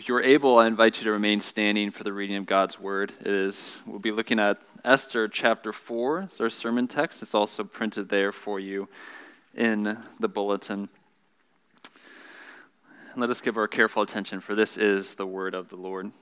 If 0.00 0.08
you 0.08 0.14
are 0.14 0.22
able, 0.22 0.58
I 0.58 0.66
invite 0.66 0.96
you 0.96 1.04
to 1.04 1.10
remain 1.10 1.42
standing 1.42 1.90
for 1.90 2.04
the 2.04 2.12
reading 2.14 2.36
of 2.36 2.46
God's 2.46 2.80
word. 2.80 3.12
It 3.20 3.26
is 3.26 3.76
we'll 3.84 3.98
be 3.98 4.12
looking 4.12 4.40
at 4.40 4.62
Esther 4.82 5.28
chapter 5.28 5.74
4. 5.74 6.20
It's 6.20 6.40
our 6.40 6.48
sermon 6.48 6.88
text. 6.88 7.20
It's 7.20 7.34
also 7.34 7.64
printed 7.64 8.08
there 8.08 8.32
for 8.32 8.58
you 8.58 8.88
in 9.54 9.98
the 10.18 10.26
bulletin. 10.26 10.88
Let 13.14 13.28
us 13.28 13.42
give 13.42 13.58
our 13.58 13.68
careful 13.68 14.02
attention, 14.02 14.40
for 14.40 14.54
this 14.54 14.78
is 14.78 15.16
the 15.16 15.26
word 15.26 15.54
of 15.54 15.68
the 15.68 15.76
Lord. 15.76 16.12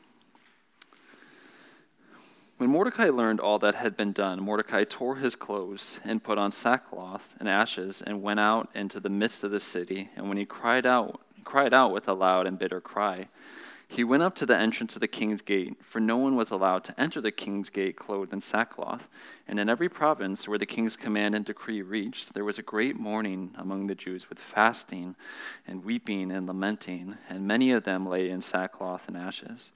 When 2.56 2.70
Mordecai 2.70 3.10
learned 3.10 3.38
all 3.38 3.60
that 3.60 3.76
had 3.76 3.96
been 3.96 4.10
done, 4.10 4.42
Mordecai 4.42 4.82
tore 4.82 5.18
his 5.18 5.36
clothes 5.36 6.00
and 6.02 6.24
put 6.24 6.36
on 6.36 6.50
sackcloth 6.50 7.36
and 7.38 7.48
ashes 7.48 8.02
and 8.04 8.22
went 8.24 8.40
out 8.40 8.70
into 8.74 8.98
the 8.98 9.08
midst 9.08 9.44
of 9.44 9.52
the 9.52 9.60
city. 9.60 10.10
And 10.16 10.28
when 10.28 10.36
he 10.36 10.44
cried 10.44 10.84
out, 10.84 11.20
cried 11.44 11.72
out 11.72 11.92
with 11.92 12.08
a 12.08 12.12
loud 12.12 12.48
and 12.48 12.58
bitter 12.58 12.80
cry, 12.80 13.28
he 13.90 14.04
went 14.04 14.22
up 14.22 14.34
to 14.36 14.46
the 14.46 14.56
entrance 14.56 14.94
of 14.96 15.00
the 15.00 15.08
king's 15.08 15.40
gate, 15.40 15.74
for 15.82 15.98
no 15.98 16.18
one 16.18 16.36
was 16.36 16.50
allowed 16.50 16.84
to 16.84 17.00
enter 17.00 17.22
the 17.22 17.32
king's 17.32 17.70
gate 17.70 17.96
clothed 17.96 18.34
in 18.34 18.40
sackcloth. 18.42 19.08
And 19.48 19.58
in 19.58 19.70
every 19.70 19.88
province 19.88 20.46
where 20.46 20.58
the 20.58 20.66
king's 20.66 20.94
command 20.94 21.34
and 21.34 21.44
decree 21.44 21.80
reached, 21.80 22.34
there 22.34 22.44
was 22.44 22.58
a 22.58 22.62
great 22.62 22.96
mourning 22.96 23.54
among 23.56 23.86
the 23.86 23.94
Jews 23.94 24.28
with 24.28 24.38
fasting 24.38 25.16
and 25.66 25.84
weeping 25.84 26.30
and 26.30 26.46
lamenting, 26.46 27.16
and 27.30 27.48
many 27.48 27.72
of 27.72 27.84
them 27.84 28.04
lay 28.04 28.28
in 28.28 28.42
sackcloth 28.42 29.08
and 29.08 29.16
ashes. 29.16 29.72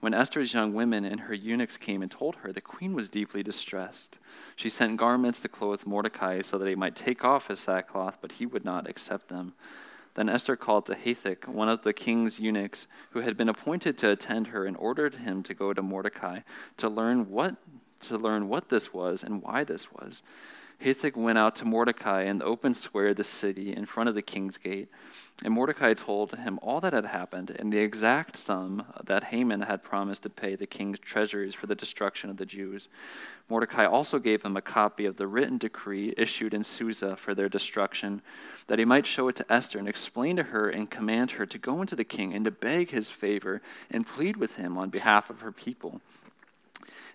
When 0.00 0.14
Esther's 0.14 0.52
young 0.52 0.74
women 0.74 1.04
and 1.04 1.20
her 1.20 1.34
eunuchs 1.34 1.78
came 1.78 2.02
and 2.02 2.10
told 2.10 2.36
her, 2.36 2.52
the 2.52 2.60
queen 2.60 2.92
was 2.92 3.08
deeply 3.08 3.42
distressed. 3.42 4.18
She 4.54 4.68
sent 4.68 4.98
garments 4.98 5.40
to 5.40 5.48
clothe 5.48 5.86
Mordecai 5.86 6.42
so 6.42 6.58
that 6.58 6.68
he 6.68 6.76
might 6.76 6.94
take 6.94 7.24
off 7.24 7.48
his 7.48 7.60
sackcloth, 7.60 8.18
but 8.20 8.32
he 8.32 8.46
would 8.46 8.64
not 8.64 8.88
accept 8.88 9.28
them. 9.28 9.54
Then 10.14 10.28
Esther 10.28 10.56
called 10.56 10.86
to 10.86 10.94
Hathach, 10.94 11.46
one 11.46 11.68
of 11.68 11.82
the 11.82 11.92
king's 11.92 12.40
eunuchs, 12.40 12.86
who 13.10 13.20
had 13.20 13.36
been 13.36 13.48
appointed 13.48 13.96
to 13.98 14.10
attend 14.10 14.48
her, 14.48 14.64
and 14.64 14.76
ordered 14.76 15.16
him 15.16 15.42
to 15.44 15.54
go 15.54 15.72
to 15.72 15.82
Mordecai 15.82 16.40
to 16.76 16.88
learn 16.88 17.30
what 17.30 17.56
to 18.00 18.16
learn 18.16 18.48
what 18.48 18.68
this 18.68 18.92
was 18.92 19.24
and 19.24 19.42
why 19.42 19.64
this 19.64 19.92
was. 19.92 20.22
Hathach 20.82 21.16
went 21.16 21.38
out 21.38 21.56
to 21.56 21.64
Mordecai 21.64 22.22
in 22.22 22.38
the 22.38 22.44
open 22.44 22.72
square 22.72 23.08
of 23.08 23.16
the 23.16 23.24
city 23.24 23.74
in 23.74 23.84
front 23.84 24.08
of 24.08 24.14
the 24.14 24.22
king's 24.22 24.56
gate. 24.56 24.88
And 25.44 25.52
Mordecai 25.52 25.94
told 25.94 26.36
him 26.36 26.58
all 26.62 26.80
that 26.80 26.92
had 26.92 27.06
happened 27.06 27.50
and 27.50 27.72
the 27.72 27.78
exact 27.78 28.36
sum 28.36 28.84
that 29.04 29.24
Haman 29.24 29.62
had 29.62 29.82
promised 29.82 30.22
to 30.22 30.30
pay 30.30 30.54
the 30.54 30.66
king's 30.66 31.00
treasuries 31.00 31.54
for 31.54 31.66
the 31.66 31.74
destruction 31.74 32.30
of 32.30 32.36
the 32.36 32.46
Jews. 32.46 32.88
Mordecai 33.48 33.86
also 33.86 34.20
gave 34.20 34.42
him 34.42 34.56
a 34.56 34.62
copy 34.62 35.04
of 35.04 35.16
the 35.16 35.26
written 35.26 35.58
decree 35.58 36.14
issued 36.16 36.54
in 36.54 36.62
Susa 36.62 37.16
for 37.16 37.34
their 37.34 37.48
destruction, 37.48 38.22
that 38.68 38.78
he 38.78 38.84
might 38.84 39.06
show 39.06 39.26
it 39.26 39.36
to 39.36 39.52
Esther 39.52 39.80
and 39.80 39.88
explain 39.88 40.36
to 40.36 40.44
her 40.44 40.68
and 40.68 40.90
command 40.90 41.32
her 41.32 41.46
to 41.46 41.58
go 41.58 41.80
into 41.80 41.96
the 41.96 42.04
king 42.04 42.32
and 42.34 42.44
to 42.44 42.50
beg 42.52 42.90
his 42.90 43.10
favor 43.10 43.62
and 43.90 44.06
plead 44.06 44.36
with 44.36 44.56
him 44.56 44.78
on 44.78 44.90
behalf 44.90 45.28
of 45.28 45.40
her 45.40 45.52
people. 45.52 46.00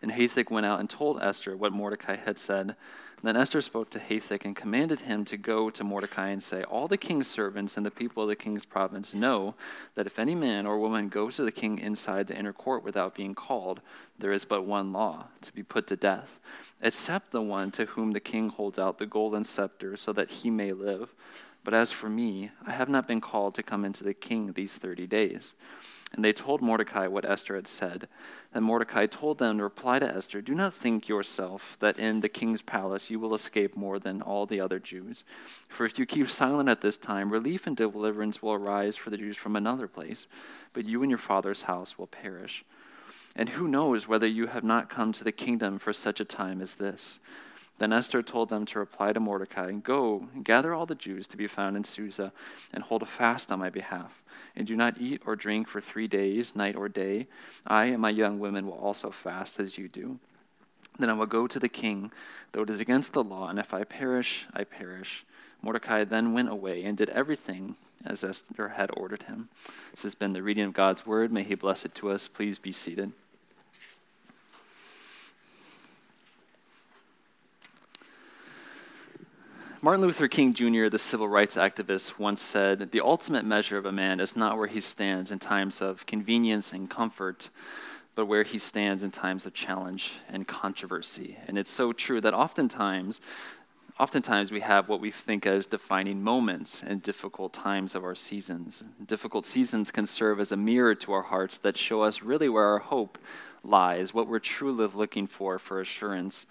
And 0.01 0.11
Hathach 0.11 0.51
went 0.51 0.65
out 0.65 0.81
and 0.81 0.89
told 0.89 1.21
Esther 1.21 1.55
what 1.55 1.71
Mordecai 1.71 2.17
had 2.17 2.37
said. 2.37 2.75
Then 3.23 3.37
Esther 3.37 3.61
spoke 3.61 3.89
to 3.91 3.99
Hathach 3.99 4.43
and 4.43 4.53
commanded 4.53 4.99
him 4.99 5.23
to 5.25 5.37
go 5.37 5.69
to 5.69 5.83
Mordecai 5.85 6.27
and 6.27 6.43
say, 6.43 6.63
All 6.63 6.89
the 6.89 6.97
king's 6.97 7.27
servants 7.27 7.77
and 7.77 7.85
the 7.85 7.91
people 7.91 8.23
of 8.23 8.29
the 8.29 8.35
king's 8.35 8.65
province 8.65 9.13
know 9.13 9.55
that 9.95 10.05
if 10.05 10.19
any 10.19 10.35
man 10.35 10.65
or 10.65 10.77
woman 10.77 11.07
goes 11.07 11.37
to 11.37 11.43
the 11.43 11.51
king 11.51 11.79
inside 11.79 12.27
the 12.27 12.37
inner 12.37 12.51
court 12.51 12.83
without 12.83 13.15
being 13.15 13.33
called, 13.33 13.79
there 14.19 14.33
is 14.33 14.43
but 14.43 14.65
one 14.65 14.91
law 14.91 15.27
to 15.41 15.53
be 15.53 15.63
put 15.63 15.87
to 15.87 15.95
death, 15.95 16.37
except 16.81 17.31
the 17.31 17.41
one 17.41 17.71
to 17.71 17.85
whom 17.85 18.11
the 18.11 18.19
king 18.19 18.49
holds 18.49 18.77
out 18.77 18.97
the 18.97 19.05
golden 19.05 19.45
scepter 19.45 19.95
so 19.95 20.11
that 20.11 20.29
he 20.29 20.49
may 20.49 20.73
live. 20.73 21.13
But 21.63 21.73
as 21.73 21.93
for 21.93 22.09
me, 22.09 22.51
I 22.67 22.71
have 22.71 22.89
not 22.89 23.07
been 23.07 23.21
called 23.21 23.55
to 23.55 23.63
come 23.63 23.85
into 23.85 24.03
the 24.03 24.13
king 24.13 24.51
these 24.51 24.75
thirty 24.75 25.07
days. 25.07 25.55
And 26.13 26.23
they 26.23 26.31
told 26.31 26.61
Mordecai 26.61 27.07
what 27.07 27.25
Esther 27.25 27.55
had 27.55 27.67
said. 27.67 28.07
Then 28.53 28.63
Mordecai 28.63 29.07
told 29.07 29.39
them 29.39 29.57
to 29.57 29.63
reply 29.63 29.97
to 29.97 30.15
Esther 30.15 30.41
Do 30.41 30.53
not 30.53 30.73
think 30.73 31.07
yourself 31.07 31.75
that 31.79 31.97
in 31.97 32.19
the 32.19 32.29
king's 32.29 32.61
palace 32.61 33.09
you 33.09 33.19
will 33.19 33.33
escape 33.33 33.75
more 33.75 33.97
than 33.97 34.21
all 34.21 34.45
the 34.45 34.59
other 34.59 34.77
Jews. 34.77 35.23
For 35.67 35.85
if 35.85 35.97
you 35.97 36.05
keep 36.05 36.29
silent 36.29 36.69
at 36.69 36.81
this 36.81 36.97
time, 36.97 37.31
relief 37.31 37.65
and 37.65 37.75
deliverance 37.75 38.43
will 38.43 38.53
arise 38.53 38.95
for 38.95 39.09
the 39.09 39.17
Jews 39.17 39.37
from 39.37 39.55
another 39.55 39.87
place, 39.87 40.27
but 40.71 40.85
you 40.85 41.01
and 41.01 41.09
your 41.09 41.17
father's 41.17 41.63
house 41.63 41.97
will 41.97 42.07
perish. 42.07 42.63
And 43.35 43.49
who 43.49 43.67
knows 43.67 44.07
whether 44.07 44.27
you 44.27 44.47
have 44.47 44.63
not 44.63 44.89
come 44.89 45.11
to 45.13 45.23
the 45.23 45.31
kingdom 45.31 45.79
for 45.79 45.93
such 45.93 46.19
a 46.19 46.25
time 46.25 46.61
as 46.61 46.75
this? 46.75 47.19
Then 47.83 47.91
Esther 47.91 48.23
told 48.23 48.47
them 48.47 48.65
to 48.67 48.79
reply 48.79 49.11
to 49.11 49.19
Mordecai, 49.19 49.69
Go, 49.73 50.29
gather 50.41 50.73
all 50.73 50.85
the 50.85 50.95
Jews 50.95 51.27
to 51.27 51.35
be 51.35 51.47
found 51.47 51.75
in 51.75 51.83
Susa, 51.83 52.31
and 52.73 52.81
hold 52.81 53.01
a 53.01 53.05
fast 53.05 53.51
on 53.51 53.59
my 53.59 53.69
behalf. 53.69 54.23
And 54.55 54.65
do 54.65 54.77
not 54.77 55.01
eat 55.01 55.21
or 55.25 55.35
drink 55.35 55.67
for 55.67 55.81
three 55.81 56.07
days, 56.07 56.55
night 56.55 56.77
or 56.77 56.87
day. 56.87 57.27
I 57.67 57.87
and 57.87 57.99
my 57.99 58.09
young 58.09 58.39
women 58.39 58.67
will 58.67 58.77
also 58.77 59.11
fast 59.11 59.59
as 59.59 59.77
you 59.77 59.89
do. 59.89 60.17
Then 60.97 61.09
I 61.09 61.13
will 61.13 61.25
go 61.25 61.45
to 61.45 61.59
the 61.59 61.67
king, 61.67 62.13
though 62.53 62.61
it 62.61 62.69
is 62.69 62.79
against 62.79 63.11
the 63.11 63.21
law, 63.21 63.49
and 63.49 63.59
if 63.59 63.73
I 63.73 63.83
perish, 63.83 64.45
I 64.53 64.63
perish. 64.63 65.25
Mordecai 65.61 66.05
then 66.05 66.31
went 66.31 66.47
away 66.47 66.85
and 66.85 66.97
did 66.97 67.09
everything 67.09 67.75
as 68.05 68.23
Esther 68.23 68.69
had 68.69 68.91
ordered 68.95 69.23
him. 69.23 69.49
This 69.91 70.03
has 70.03 70.15
been 70.15 70.31
the 70.31 70.41
reading 70.41 70.63
of 70.63 70.71
God's 70.71 71.05
word. 71.05 71.33
May 71.33 71.43
he 71.43 71.55
bless 71.55 71.83
it 71.83 71.93
to 71.95 72.11
us. 72.11 72.29
Please 72.29 72.59
be 72.59 72.71
seated. 72.71 73.11
Martin 79.83 80.05
Luther 80.05 80.29
King 80.29 80.53
Jr., 80.53 80.87
the 80.87 80.97
civil 80.97 81.27
rights 81.27 81.57
activist, 81.57 82.17
once 82.17 82.41
said 82.41 82.93
The 82.93 83.01
ultimate 83.01 83.43
measure 83.43 83.77
of 83.77 83.85
a 83.85 83.91
man 83.91 84.21
is 84.21 84.33
not 84.33 84.57
where 84.57 84.69
he 84.69 84.79
stands 84.79 85.29
in 85.29 85.39
times 85.39 85.81
of 85.81 86.05
convenience 86.05 86.71
and 86.71 86.89
comfort, 86.89 87.49
but 88.15 88.27
where 88.27 88.43
he 88.43 88.57
stands 88.57 89.03
in 89.03 89.11
times 89.11 89.45
of 89.45 89.53
challenge 89.53 90.13
and 90.29 90.47
controversy. 90.47 91.37
And 91.49 91.57
it's 91.57 91.69
so 91.69 91.91
true 91.91 92.21
that 92.21 92.33
oftentimes, 92.33 93.19
oftentimes 93.99 94.53
we 94.53 94.61
have 94.61 94.87
what 94.87 95.01
we 95.01 95.11
think 95.11 95.45
as 95.45 95.67
defining 95.67 96.23
moments 96.23 96.81
in 96.81 96.99
difficult 96.99 97.51
times 97.51 97.93
of 97.93 98.05
our 98.05 98.15
seasons. 98.15 98.83
Difficult 99.05 99.45
seasons 99.45 99.91
can 99.91 100.05
serve 100.05 100.39
as 100.39 100.53
a 100.53 100.57
mirror 100.57 100.95
to 100.95 101.11
our 101.11 101.23
hearts 101.23 101.57
that 101.57 101.77
show 101.77 102.03
us 102.03 102.21
really 102.21 102.47
where 102.47 102.67
our 102.67 102.79
hope 102.79 103.17
lies, 103.65 104.13
what 104.13 104.29
we're 104.29 104.39
truly 104.39 104.87
looking 104.87 105.27
for 105.27 105.59
for 105.59 105.81
assurance. 105.81 106.45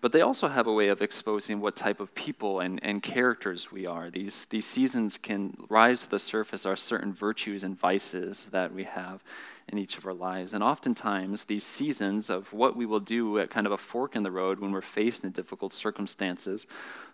But 0.00 0.12
they 0.12 0.20
also 0.20 0.48
have 0.48 0.66
a 0.66 0.72
way 0.72 0.88
of 0.88 1.00
exposing 1.00 1.60
what 1.60 1.74
type 1.74 2.00
of 2.00 2.14
people 2.14 2.60
and, 2.60 2.78
and 2.82 3.02
characters 3.02 3.72
we 3.72 3.86
are. 3.86 4.10
These, 4.10 4.44
these 4.46 4.66
seasons 4.66 5.16
can 5.16 5.56
rise 5.68 6.02
to 6.02 6.10
the 6.10 6.18
surface 6.18 6.66
our 6.66 6.76
certain 6.76 7.12
virtues 7.12 7.64
and 7.64 7.78
vices 7.78 8.48
that 8.52 8.74
we 8.74 8.84
have 8.84 9.22
in 9.68 9.78
each 9.78 9.98
of 9.98 10.06
our 10.06 10.14
lives. 10.14 10.52
And 10.52 10.62
oftentimes, 10.62 11.44
these 11.44 11.64
seasons 11.64 12.30
of 12.30 12.52
what 12.52 12.76
we 12.76 12.86
will 12.86 13.00
do 13.00 13.38
at 13.38 13.50
kind 13.50 13.66
of 13.66 13.72
a 13.72 13.78
fork 13.78 14.14
in 14.14 14.22
the 14.22 14.30
road 14.30 14.60
when 14.60 14.70
we're 14.70 14.80
faced 14.80 15.24
in 15.24 15.30
difficult 15.30 15.72
circumstances 15.72 16.66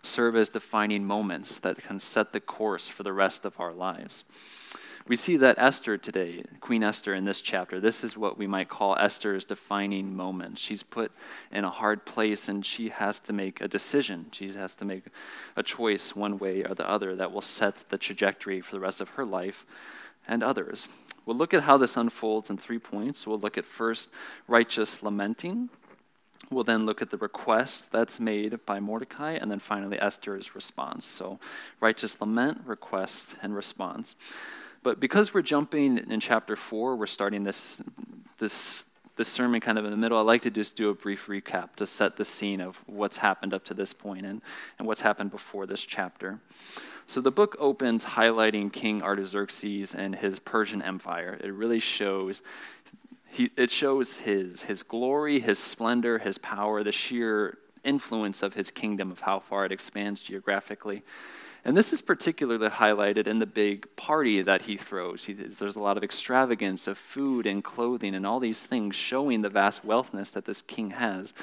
serve 0.03 0.35
as 0.35 0.49
defining 0.49 1.05
moments 1.05 1.59
that 1.59 1.81
can 1.81 1.99
set 1.99 2.33
the 2.33 2.39
course 2.39 2.89
for 2.89 3.03
the 3.03 3.13
rest 3.13 3.45
of 3.45 3.59
our 3.59 3.73
lives. 3.73 4.23
We 5.05 5.17
see 5.17 5.35
that 5.37 5.57
Esther 5.57 5.97
today, 5.97 6.45
Queen 6.61 6.81
Esther 6.81 7.13
in 7.13 7.25
this 7.25 7.41
chapter, 7.41 7.81
this 7.81 8.05
is 8.05 8.15
what 8.15 8.37
we 8.37 8.47
might 8.47 8.69
call 8.69 8.95
Esther's 8.95 9.43
defining 9.43 10.15
moment. 10.15 10.57
She's 10.57 10.81
put 10.81 11.11
in 11.51 11.65
a 11.65 11.69
hard 11.69 12.05
place 12.05 12.47
and 12.47 12.65
she 12.65 12.87
has 12.87 13.19
to 13.21 13.33
make 13.33 13.59
a 13.59 13.67
decision. 13.67 14.27
She 14.31 14.47
has 14.53 14.75
to 14.75 14.85
make 14.85 15.03
a 15.57 15.63
choice 15.63 16.15
one 16.15 16.39
way 16.39 16.63
or 16.63 16.73
the 16.73 16.89
other 16.89 17.17
that 17.17 17.33
will 17.33 17.41
set 17.41 17.89
the 17.89 17.97
trajectory 17.97 18.61
for 18.61 18.71
the 18.71 18.79
rest 18.79 19.01
of 19.01 19.09
her 19.09 19.25
life 19.25 19.65
and 20.25 20.41
others. 20.41 20.87
We'll 21.25 21.35
look 21.35 21.53
at 21.53 21.63
how 21.63 21.75
this 21.75 21.97
unfolds 21.97 22.49
in 22.49 22.55
three 22.55 22.79
points. 22.79 23.27
We'll 23.27 23.39
look 23.39 23.57
at 23.57 23.65
first 23.65 24.09
righteous 24.47 25.03
lamenting. 25.03 25.69
We'll 26.49 26.63
then 26.63 26.85
look 26.85 27.01
at 27.01 27.09
the 27.09 27.17
request 27.17 27.91
that's 27.91 28.21
made 28.21 28.65
by 28.65 28.79
Mordecai, 28.79 29.31
and 29.31 29.49
then 29.49 29.59
finally 29.59 29.99
Esther's 29.99 30.55
response. 30.55 31.05
So, 31.05 31.39
righteous 31.79 32.19
lament, 32.19 32.61
request, 32.65 33.37
and 33.41 33.55
response. 33.55 34.15
But 34.83 34.99
because 34.99 35.33
we're 35.33 35.41
jumping 35.41 35.97
in 35.97 36.19
chapter 36.19 36.55
four, 36.55 36.97
we're 36.97 37.07
starting 37.07 37.43
this, 37.43 37.81
this, 38.37 38.85
this 39.15 39.29
sermon 39.29 39.61
kind 39.61 39.79
of 39.79 39.85
in 39.85 39.91
the 39.91 39.97
middle. 39.97 40.17
I'd 40.17 40.23
like 40.23 40.41
to 40.41 40.51
just 40.51 40.75
do 40.75 40.89
a 40.89 40.93
brief 40.93 41.27
recap 41.27 41.77
to 41.77 41.87
set 41.87 42.17
the 42.17 42.25
scene 42.25 42.59
of 42.59 42.77
what's 42.85 43.17
happened 43.17 43.53
up 43.53 43.63
to 43.65 43.73
this 43.73 43.93
point 43.93 44.25
and, 44.25 44.41
and 44.77 44.87
what's 44.87 45.01
happened 45.01 45.31
before 45.31 45.65
this 45.65 45.85
chapter. 45.85 46.39
So 47.07 47.21
the 47.21 47.31
book 47.31 47.55
opens 47.59 48.03
highlighting 48.03 48.71
King 48.71 49.01
Artaxerxes 49.01 49.95
and 49.95 50.15
his 50.15 50.39
Persian 50.39 50.81
Empire. 50.81 51.37
It 51.41 51.53
really 51.53 51.79
shows 51.79 52.41
he, 53.29 53.49
it 53.57 53.71
shows 53.71 54.17
his, 54.17 54.61
his 54.61 54.83
glory, 54.83 55.39
his 55.39 55.57
splendor, 55.57 56.19
his 56.19 56.37
power, 56.37 56.83
the 56.83 56.91
sheer 56.91 57.57
influence 57.83 58.43
of 58.43 58.53
his 58.53 58.69
kingdom, 58.69 59.11
of 59.11 59.21
how 59.21 59.39
far 59.39 59.65
it 59.65 59.71
expands 59.71 60.21
geographically. 60.21 61.01
And 61.65 61.77
this 61.77 61.93
is 61.93 62.01
particularly 62.01 62.67
highlighted 62.67 63.25
in 63.25 63.39
the 63.39 63.45
big 63.45 63.87
party 63.95 64.41
that 64.41 64.63
he 64.63 64.75
throws. 64.75 65.23
He, 65.23 65.33
there's 65.33 65.77
a 65.77 65.81
lot 65.81 65.95
of 65.95 66.03
extravagance 66.03 66.87
of 66.87 66.97
food 66.97 67.45
and 67.47 67.63
clothing 67.63 68.15
and 68.15 68.25
all 68.25 68.41
these 68.41 68.65
things 68.65 68.95
showing 68.95 69.41
the 69.41 69.49
vast 69.49 69.85
wealthness 69.85 70.29
that 70.31 70.45
this 70.45 70.61
king 70.61 70.89
has. 70.91 71.33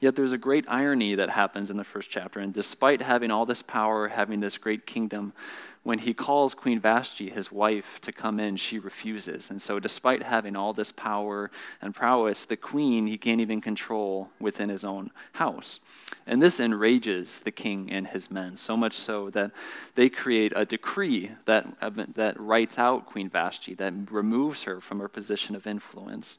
Yet 0.00 0.16
there's 0.16 0.32
a 0.32 0.38
great 0.38 0.64
irony 0.66 1.14
that 1.14 1.28
happens 1.28 1.70
in 1.70 1.76
the 1.76 1.84
first 1.84 2.08
chapter. 2.08 2.40
And 2.40 2.54
despite 2.54 3.02
having 3.02 3.30
all 3.30 3.44
this 3.44 3.62
power, 3.62 4.08
having 4.08 4.40
this 4.40 4.56
great 4.56 4.86
kingdom, 4.86 5.34
when 5.82 5.98
he 5.98 6.12
calls 6.12 6.52
Queen 6.52 6.78
Vashti, 6.78 7.30
his 7.30 7.50
wife, 7.50 8.00
to 8.02 8.12
come 8.12 8.38
in, 8.38 8.56
she 8.56 8.78
refuses. 8.78 9.50
And 9.50 9.60
so, 9.60 9.78
despite 9.78 10.22
having 10.22 10.54
all 10.54 10.74
this 10.74 10.92
power 10.92 11.50
and 11.80 11.94
prowess, 11.94 12.44
the 12.44 12.56
queen 12.56 13.06
he 13.06 13.16
can't 13.16 13.40
even 13.40 13.62
control 13.62 14.30
within 14.38 14.68
his 14.68 14.84
own 14.84 15.10
house. 15.32 15.80
And 16.26 16.42
this 16.42 16.60
enrages 16.60 17.38
the 17.38 17.50
king 17.50 17.90
and 17.90 18.06
his 18.06 18.30
men, 18.30 18.56
so 18.56 18.76
much 18.76 18.94
so 18.94 19.30
that 19.30 19.52
they 19.94 20.10
create 20.10 20.52
a 20.54 20.66
decree 20.66 21.32
that, 21.46 21.66
that 22.14 22.38
writes 22.38 22.78
out 22.78 23.06
Queen 23.06 23.30
Vashti, 23.30 23.74
that 23.74 23.94
removes 24.10 24.64
her 24.64 24.80
from 24.80 25.00
her 25.00 25.08
position 25.08 25.56
of 25.56 25.66
influence. 25.66 26.38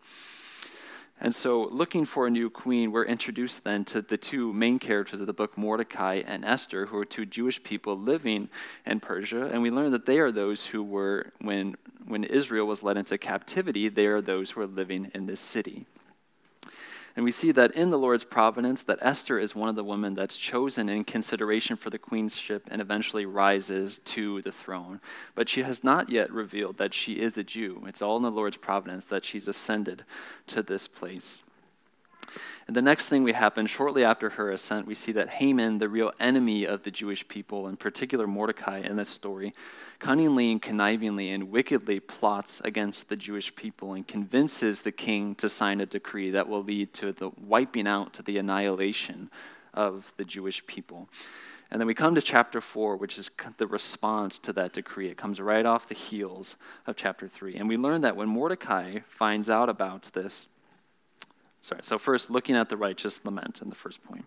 And 1.24 1.36
so, 1.36 1.70
looking 1.72 2.06
for 2.06 2.26
a 2.26 2.32
new 2.32 2.50
queen, 2.50 2.92
we're 2.92 3.06
introduced 3.06 3.64
then 3.64 3.86
to 3.86 4.02
the 4.02 4.18
two 4.18 4.52
main 4.54 4.80
characters 4.80 5.22
of 5.22 5.28
the 5.28 5.34
book, 5.34 5.56
Mordecai 5.56 6.24
and 6.26 6.44
Esther, 6.44 6.88
who 6.88 6.98
are 6.98 7.06
two 7.06 7.28
Jewish 7.28 7.62
people 7.62 7.96
living 7.96 8.50
in 8.88 9.00
Persia. 9.00 9.46
And 9.46 9.62
we 9.62 9.70
learn 9.70 9.92
that 9.92 10.08
they 10.08 10.18
are 10.18 10.32
those 10.32 10.66
who 10.66 10.82
were, 10.82 11.32
when, 11.40 11.76
when 12.08 12.24
Israel 12.24 12.66
was 12.66 12.82
led 12.82 12.98
into 12.98 13.20
captivity, 13.20 13.88
they 13.88 14.08
are 14.08 14.20
those 14.20 14.50
who 14.50 14.62
are 14.62 14.68
living 14.68 15.12
in 15.14 15.28
this 15.28 15.40
city. 15.40 15.86
And 17.16 17.26
we 17.26 17.32
see 17.32 17.52
that 17.52 17.72
in 17.72 17.90
the 17.90 18.00
Lord's 18.00 18.24
providence, 18.24 18.84
that 18.84 19.00
Esther 19.02 19.38
is 19.38 19.54
one 19.54 19.70
of 19.70 19.76
the 19.76 19.84
women 19.84 20.14
that's 20.14 20.38
chosen 20.38 20.88
in 20.88 21.04
consideration 21.04 21.76
for 21.76 21.90
the 21.90 21.98
queenship 21.98 22.68
and 22.72 22.82
eventually 22.82 23.26
rises 23.26 24.00
to 24.06 24.42
the 24.44 24.52
throne. 24.52 25.02
But 25.36 25.50
she 25.50 25.64
has 25.64 25.84
not 25.84 26.10
yet 26.10 26.32
revealed 26.32 26.78
that 26.78 26.94
she 26.94 27.14
is 27.14 27.38
a 27.38 27.44
Jew. 27.44 27.84
It's 27.86 28.02
all 28.02 28.18
in 28.18 28.24
the 28.24 28.32
Lord's 28.32 28.58
providence 28.58 29.06
that 29.06 29.26
she's 29.26 29.48
ascended 29.48 30.06
to 30.48 30.64
this 30.64 30.88
place. 30.88 31.42
And 32.68 32.76
the 32.76 32.82
next 32.82 33.10
thing 33.10 33.24
we 33.24 33.34
happen 33.34 33.68
shortly 33.68 34.04
after 34.04 34.30
her 34.32 34.52
ascent, 34.52 34.88
we 34.88 34.96
see 34.96 35.12
that 35.14 35.30
Haman, 35.30 35.80
the 35.80 35.90
real 35.90 36.12
enemy 36.20 36.66
of 36.66 36.84
the 36.84 36.92
Jewish 36.92 37.28
people, 37.28 37.68
in 37.68 37.78
particular 37.78 38.28
Mordecai 38.28 38.80
in 38.80 38.96
this 38.96 39.10
story, 39.10 39.54
cunningly 40.00 40.52
and 40.52 40.62
connivingly 40.62 41.34
and 41.34 41.52
wickedly 41.52 42.00
plots 42.00 42.62
against 42.64 43.10
the 43.10 43.16
Jewish 43.16 43.56
people 43.56 43.94
and 43.94 44.08
convinces 44.08 44.82
the 44.82 44.92
king 44.92 45.36
to 45.36 45.50
sign 45.50 45.82
a 45.82 45.86
decree 45.86 46.32
that 46.32 46.48
will 46.48 46.64
lead 46.64 46.94
to 46.94 47.12
the 47.12 47.32
wiping 47.40 47.88
out, 47.88 48.14
to 48.14 48.24
the 48.24 48.38
annihilation 48.38 49.30
of 49.74 50.14
the 50.18 50.26
Jewish 50.26 50.66
people. 50.66 51.10
And 51.72 51.80
then 51.80 51.88
we 51.88 51.94
come 51.94 52.16
to 52.16 52.22
chapter 52.22 52.60
4, 52.60 52.98
which 52.98 53.18
is 53.18 53.32
the 53.58 53.66
response 53.66 54.40
to 54.40 54.52
that 54.54 54.74
decree. 54.74 55.08
It 55.08 55.16
comes 55.16 55.40
right 55.40 55.66
off 55.66 55.88
the 55.88 55.96
heels 55.96 56.58
of 56.86 56.98
chapter 56.98 57.30
3. 57.30 57.56
And 57.56 57.70
we 57.70 57.78
learn 57.78 58.02
that 58.02 58.18
when 58.18 58.28
Mordecai 58.28 59.00
finds 59.08 59.50
out 59.50 59.70
about 59.70 60.12
this, 60.12 60.48
Sorry, 61.62 61.82
so 61.84 62.00
first, 62.00 62.30
looking 62.32 62.56
at 62.56 62.70
the 62.70 62.78
righteous 62.78 63.24
lament 63.24 63.62
in 63.62 63.70
the 63.70 63.76
first 63.76 64.04
point. 64.04 64.26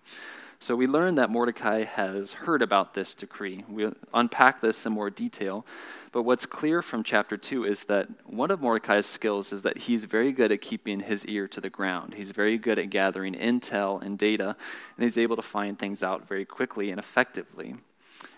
So 0.60 0.76
we 0.76 0.86
learn 0.86 1.16
that 1.16 1.30
Mordecai 1.30 1.84
has 1.84 2.32
heard 2.32 2.62
about 2.62 2.94
this 2.94 3.14
decree. 3.14 3.64
We 3.68 3.90
unpack 4.14 4.60
this 4.60 4.86
in 4.86 4.92
more 4.92 5.10
detail. 5.10 5.66
But 6.12 6.22
what's 6.22 6.46
clear 6.46 6.80
from 6.80 7.02
chapter 7.02 7.36
2 7.36 7.64
is 7.64 7.84
that 7.84 8.08
one 8.24 8.50
of 8.50 8.60
Mordecai's 8.60 9.04
skills 9.04 9.52
is 9.52 9.62
that 9.62 9.76
he's 9.76 10.04
very 10.04 10.32
good 10.32 10.52
at 10.52 10.60
keeping 10.60 11.00
his 11.00 11.26
ear 11.26 11.48
to 11.48 11.60
the 11.60 11.70
ground. 11.70 12.14
He's 12.14 12.30
very 12.30 12.56
good 12.56 12.78
at 12.78 12.88
gathering 12.88 13.34
intel 13.34 14.00
and 14.00 14.16
data, 14.16 14.56
and 14.96 15.04
he's 15.04 15.18
able 15.18 15.36
to 15.36 15.42
find 15.42 15.78
things 15.78 16.02
out 16.02 16.26
very 16.26 16.44
quickly 16.44 16.90
and 16.90 17.00
effectively. 17.00 17.74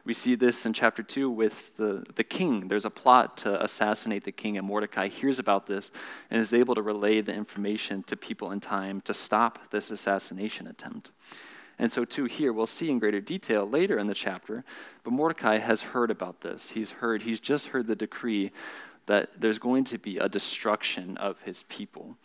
We 0.07 0.15
see 0.15 0.37
this 0.37 0.65
in 0.65 0.73
chapter 0.73 1.03
2 1.03 1.29
with 1.29 1.77
the, 1.77 2.07
the 2.15 2.23
king. 2.23 2.69
There's 2.69 2.85
a 2.85 2.91
plot 2.91 3.37
to 3.39 3.61
assassinate 3.61 4.23
the 4.23 4.31
king, 4.31 4.57
and 4.57 4.65
Mordecai 4.65 5.09
hears 5.09 5.41
about 5.41 5.67
this 5.67 5.91
and 6.31 6.41
is 6.41 6.55
able 6.55 6.77
to 6.77 6.83
relay 6.83 7.21
the 7.23 7.35
information 7.35 8.05
to 8.05 8.17
people 8.17 8.53
in 8.53 8.61
time 8.61 9.01
to 9.01 9.13
stop 9.13 9.59
this 9.73 9.91
assassination 9.91 10.69
attempt. 10.69 11.11
And 11.81 11.91
so, 11.91 12.05
too, 12.05 12.27
here 12.27 12.53
we'll 12.53 12.67
see 12.67 12.89
in 12.89 13.01
greater 13.01 13.21
detail 13.21 13.69
later 13.69 13.99
in 13.99 14.07
the 14.07 14.15
chapter, 14.15 14.63
but 15.03 15.13
Mordecai 15.13 15.59
has 15.59 15.83
heard 15.83 16.13
about 16.13 16.41
this. 16.41 16.71
He's 16.71 16.93
heard, 16.93 17.25
he's 17.25 17.41
just 17.41 17.67
heard 17.67 17.89
the 17.89 17.97
decree 17.97 18.53
that 19.07 19.41
there's 19.41 19.59
going 19.59 19.83
to 19.87 19.99
be 19.99 20.19
a 20.19 20.29
destruction 20.29 21.17
of 21.17 21.41
his 21.41 21.65
people. 21.65 22.17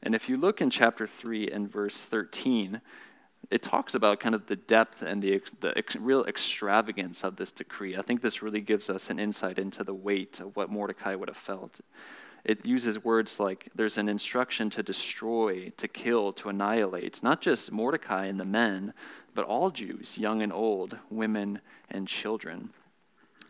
And 0.00 0.14
if 0.14 0.28
you 0.28 0.36
look 0.36 0.60
in 0.60 0.70
chapter 0.70 1.08
3 1.08 1.50
and 1.50 1.68
verse 1.68 2.04
13, 2.04 2.80
it 3.50 3.62
talks 3.62 3.94
about 3.94 4.20
kind 4.20 4.34
of 4.34 4.46
the 4.46 4.56
depth 4.56 5.02
and 5.02 5.22
the, 5.22 5.40
the 5.60 5.76
ex, 5.78 5.96
real 5.96 6.24
extravagance 6.24 7.22
of 7.22 7.36
this 7.36 7.52
decree. 7.52 7.96
I 7.96 8.02
think 8.02 8.20
this 8.20 8.42
really 8.42 8.60
gives 8.60 8.90
us 8.90 9.10
an 9.10 9.18
insight 9.18 9.58
into 9.58 9.84
the 9.84 9.94
weight 9.94 10.40
of 10.40 10.56
what 10.56 10.70
Mordecai 10.70 11.14
would 11.14 11.28
have 11.28 11.36
felt. 11.36 11.80
It 12.44 12.64
uses 12.64 13.02
words 13.02 13.40
like 13.40 13.68
there's 13.74 13.98
an 13.98 14.08
instruction 14.08 14.70
to 14.70 14.82
destroy, 14.82 15.72
to 15.76 15.88
kill, 15.88 16.32
to 16.34 16.48
annihilate, 16.48 17.22
not 17.22 17.40
just 17.40 17.72
Mordecai 17.72 18.26
and 18.26 18.38
the 18.38 18.44
men, 18.44 18.94
but 19.34 19.44
all 19.44 19.70
Jews, 19.70 20.16
young 20.16 20.42
and 20.42 20.52
old, 20.52 20.96
women 21.10 21.60
and 21.90 22.06
children. 22.06 22.70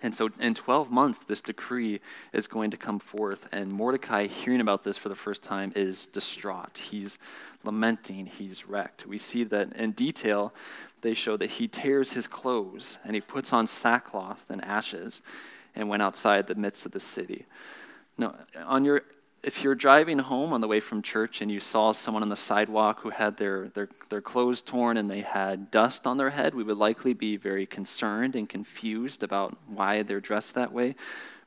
And 0.06 0.14
so 0.14 0.30
in 0.38 0.54
12 0.54 0.88
months, 0.88 1.18
this 1.18 1.40
decree 1.40 2.00
is 2.32 2.46
going 2.46 2.70
to 2.70 2.76
come 2.76 3.00
forth, 3.00 3.48
and 3.50 3.72
Mordecai, 3.72 4.28
hearing 4.28 4.60
about 4.60 4.84
this 4.84 4.96
for 4.96 5.08
the 5.08 5.16
first 5.16 5.42
time, 5.42 5.72
is 5.74 6.06
distraught. 6.06 6.78
He's 6.78 7.18
lamenting, 7.64 8.26
he's 8.26 8.68
wrecked. 8.68 9.04
We 9.04 9.18
see 9.18 9.42
that 9.42 9.72
in 9.72 9.90
detail, 9.90 10.54
they 11.00 11.12
show 11.12 11.36
that 11.38 11.50
he 11.50 11.66
tears 11.66 12.12
his 12.12 12.28
clothes 12.28 12.98
and 13.04 13.16
he 13.16 13.20
puts 13.20 13.52
on 13.52 13.66
sackcloth 13.66 14.44
and 14.48 14.64
ashes 14.64 15.22
and 15.74 15.88
went 15.88 16.02
outside 16.02 16.46
the 16.46 16.54
midst 16.54 16.86
of 16.86 16.92
the 16.92 17.00
city. 17.00 17.44
Now, 18.16 18.36
on 18.64 18.84
your 18.84 19.02
if 19.42 19.62
you're 19.62 19.74
driving 19.74 20.18
home 20.18 20.52
on 20.52 20.60
the 20.60 20.68
way 20.68 20.80
from 20.80 21.02
church 21.02 21.40
and 21.40 21.50
you 21.50 21.60
saw 21.60 21.92
someone 21.92 22.22
on 22.22 22.28
the 22.28 22.36
sidewalk 22.36 23.00
who 23.00 23.10
had 23.10 23.36
their, 23.36 23.68
their, 23.68 23.88
their 24.08 24.20
clothes 24.20 24.60
torn 24.60 24.96
and 24.96 25.08
they 25.08 25.20
had 25.20 25.70
dust 25.70 26.06
on 26.06 26.16
their 26.16 26.30
head, 26.30 26.54
we 26.54 26.64
would 26.64 26.78
likely 26.78 27.14
be 27.14 27.36
very 27.36 27.66
concerned 27.66 28.34
and 28.34 28.48
confused 28.48 29.22
about 29.22 29.56
why 29.68 30.02
they're 30.02 30.20
dressed 30.20 30.54
that 30.54 30.72
way. 30.72 30.96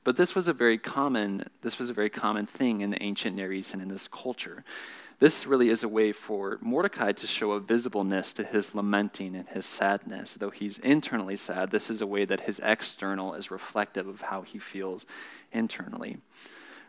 But 0.06 0.15
this 0.15 0.33
was 0.33 0.47
a 0.47 0.53
very 0.53 0.77
common, 0.77 1.44
this 1.62 1.77
was 1.77 1.89
a 1.89 1.94
very 1.94 2.09
common 2.09 2.45
thing 2.45 2.81
in 2.81 2.91
the 2.91 3.03
ancient 3.03 3.36
Near 3.36 3.51
East 3.51 3.74
and 3.74 3.81
in 3.81 3.89
this 3.89 4.07
culture. 4.07 4.63
This 5.19 5.45
really 5.45 5.68
is 5.68 5.83
a 5.83 5.89
way 5.89 6.13
for 6.13 6.57
Mordecai 6.62 7.12
to 7.12 7.27
show 7.27 7.51
a 7.51 7.59
visibleness 7.59 8.33
to 8.35 8.45
his 8.45 8.74
lamenting 8.74 9.35
and 9.35 9.50
his 9.50 9.65
sadness. 9.65 10.35
Though 10.35 10.50
he's 10.50 10.77
internally 10.77 11.35
sad, 11.35 11.71
this 11.71 11.89
is 11.89 12.00
a 12.00 12.07
way 12.07 12.24
that 12.24 12.42
his 12.42 12.59
external 12.63 13.33
is 13.33 13.51
reflective 13.51 14.07
of 14.07 14.21
how 14.21 14.44
he 14.44 14.57
feels 14.57 15.06
internally. 15.51 16.19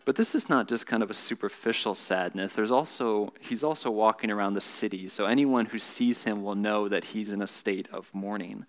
But 0.05 0.17
this 0.17 0.35
is 0.35 0.49
not 0.49 0.69
just 0.69 0.87
kind 0.87 1.02
of 1.02 1.11
a 1.11 1.14
superficial 1.14 1.94
sadness. 1.94 2.52
There's 2.52 2.70
also 2.70 3.32
he's 3.41 3.62
also 3.62 3.91
walking 3.91 4.31
around 4.31 4.55
the 4.55 4.61
city, 4.61 5.08
so 5.08 5.26
anyone 5.26 5.67
who 5.67 5.79
sees 5.79 6.25
him 6.25 6.43
will 6.43 6.55
know 6.55 6.88
that 6.88 7.05
he's 7.05 7.31
in 7.31 7.43
a 7.43 7.47
state 7.47 7.88
of 7.93 8.12
mourning. 8.14 8.64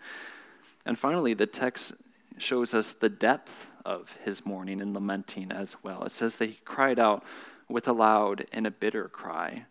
And 0.86 0.98
finally, 0.98 1.33
the 1.33 1.48
text 1.48 1.94
shows 2.38 2.74
us 2.74 2.92
the 2.94 3.10
depth 3.10 3.69
of 3.86 4.16
his 4.24 4.45
mourning 4.45 4.81
and 4.81 4.94
lamenting 4.94 5.51
as 5.51 5.75
well. 5.83 6.04
It 6.04 6.12
says 6.12 6.38
that 6.38 6.50
he 6.50 6.60
cried 6.66 7.00
out 7.00 7.24
with 7.69 7.88
a 7.88 7.94
loud 7.94 8.45
and 8.51 8.68
a 8.68 8.72
bitter 8.72 9.08
cry. 9.08 9.65